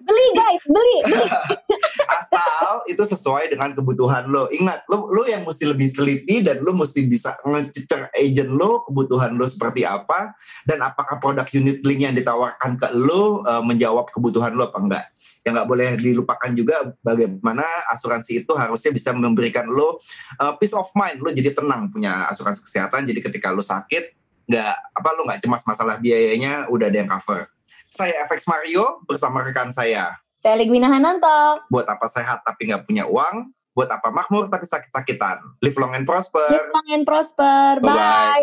beli 0.03 0.27
guys 0.35 0.63
beli 0.67 0.97
beli. 1.09 1.27
Asal 2.19 2.85
itu 2.89 3.03
sesuai 3.05 3.53
dengan 3.53 3.73
kebutuhan 3.77 4.27
lo. 4.29 4.49
Ingat 4.51 4.89
lo 4.91 5.09
lo 5.11 5.23
yang 5.25 5.45
mesti 5.45 5.69
lebih 5.69 5.95
teliti 5.95 6.41
dan 6.43 6.61
lo 6.63 6.75
mesti 6.75 7.05
bisa 7.07 7.39
ngececer 7.45 8.13
agent 8.13 8.51
lo 8.53 8.85
kebutuhan 8.87 9.37
lo 9.37 9.47
seperti 9.47 9.85
apa 9.85 10.35
dan 10.65 10.83
apakah 10.83 11.21
produk 11.21 11.47
unit 11.55 11.85
link 11.85 12.01
yang 12.05 12.15
ditawarkan 12.17 12.81
ke 12.81 12.89
lo 12.95 13.45
uh, 13.45 13.63
menjawab 13.63 14.11
kebutuhan 14.11 14.55
lo 14.57 14.71
apa 14.71 14.79
enggak. 14.79 15.07
Yang 15.47 15.53
nggak 15.55 15.69
boleh 15.69 15.89
dilupakan 15.97 16.51
juga 16.53 16.77
bagaimana 17.01 17.65
asuransi 17.95 18.45
itu 18.45 18.53
harusnya 18.57 18.91
bisa 18.93 19.11
memberikan 19.15 19.69
lo 19.69 20.01
uh, 20.41 20.55
peace 20.57 20.75
of 20.75 20.91
mind. 20.97 21.23
Lo 21.23 21.31
jadi 21.31 21.55
tenang 21.55 21.93
punya 21.93 22.27
asuransi 22.29 22.65
kesehatan. 22.65 23.07
Jadi 23.07 23.21
ketika 23.21 23.53
lo 23.55 23.63
sakit 23.63 24.17
nggak 24.49 24.77
apa 24.97 25.09
lo 25.13 25.29
nggak 25.29 25.45
cemas 25.45 25.63
masalah 25.69 26.01
biayanya 26.01 26.73
udah 26.73 26.89
ada 26.89 26.99
yang 27.05 27.11
cover 27.13 27.53
saya 27.89 28.25
FX 28.29 28.45
Mario 28.49 29.01
bersama 29.09 29.41
rekan 29.45 29.73
saya. 29.73 30.17
Saya 30.39 30.55
Ligwina 30.55 30.87
Hananto. 30.87 31.67
Buat 31.67 31.89
apa 31.91 32.07
sehat 32.07 32.47
tapi 32.47 32.71
nggak 32.71 32.87
punya 32.87 33.09
uang? 33.09 33.51
Buat 33.75 33.91
apa 33.91 34.11
makmur 34.15 34.47
tapi 34.47 34.67
sakit-sakitan? 34.67 35.43
Live 35.63 35.79
long 35.79 35.95
and 35.95 36.07
prosper. 36.07 36.47
Live 36.47 36.71
long 36.71 36.89
and 36.95 37.05
prosper. 37.07 37.83
Bye, 37.83 37.95
-bye. 37.95 38.43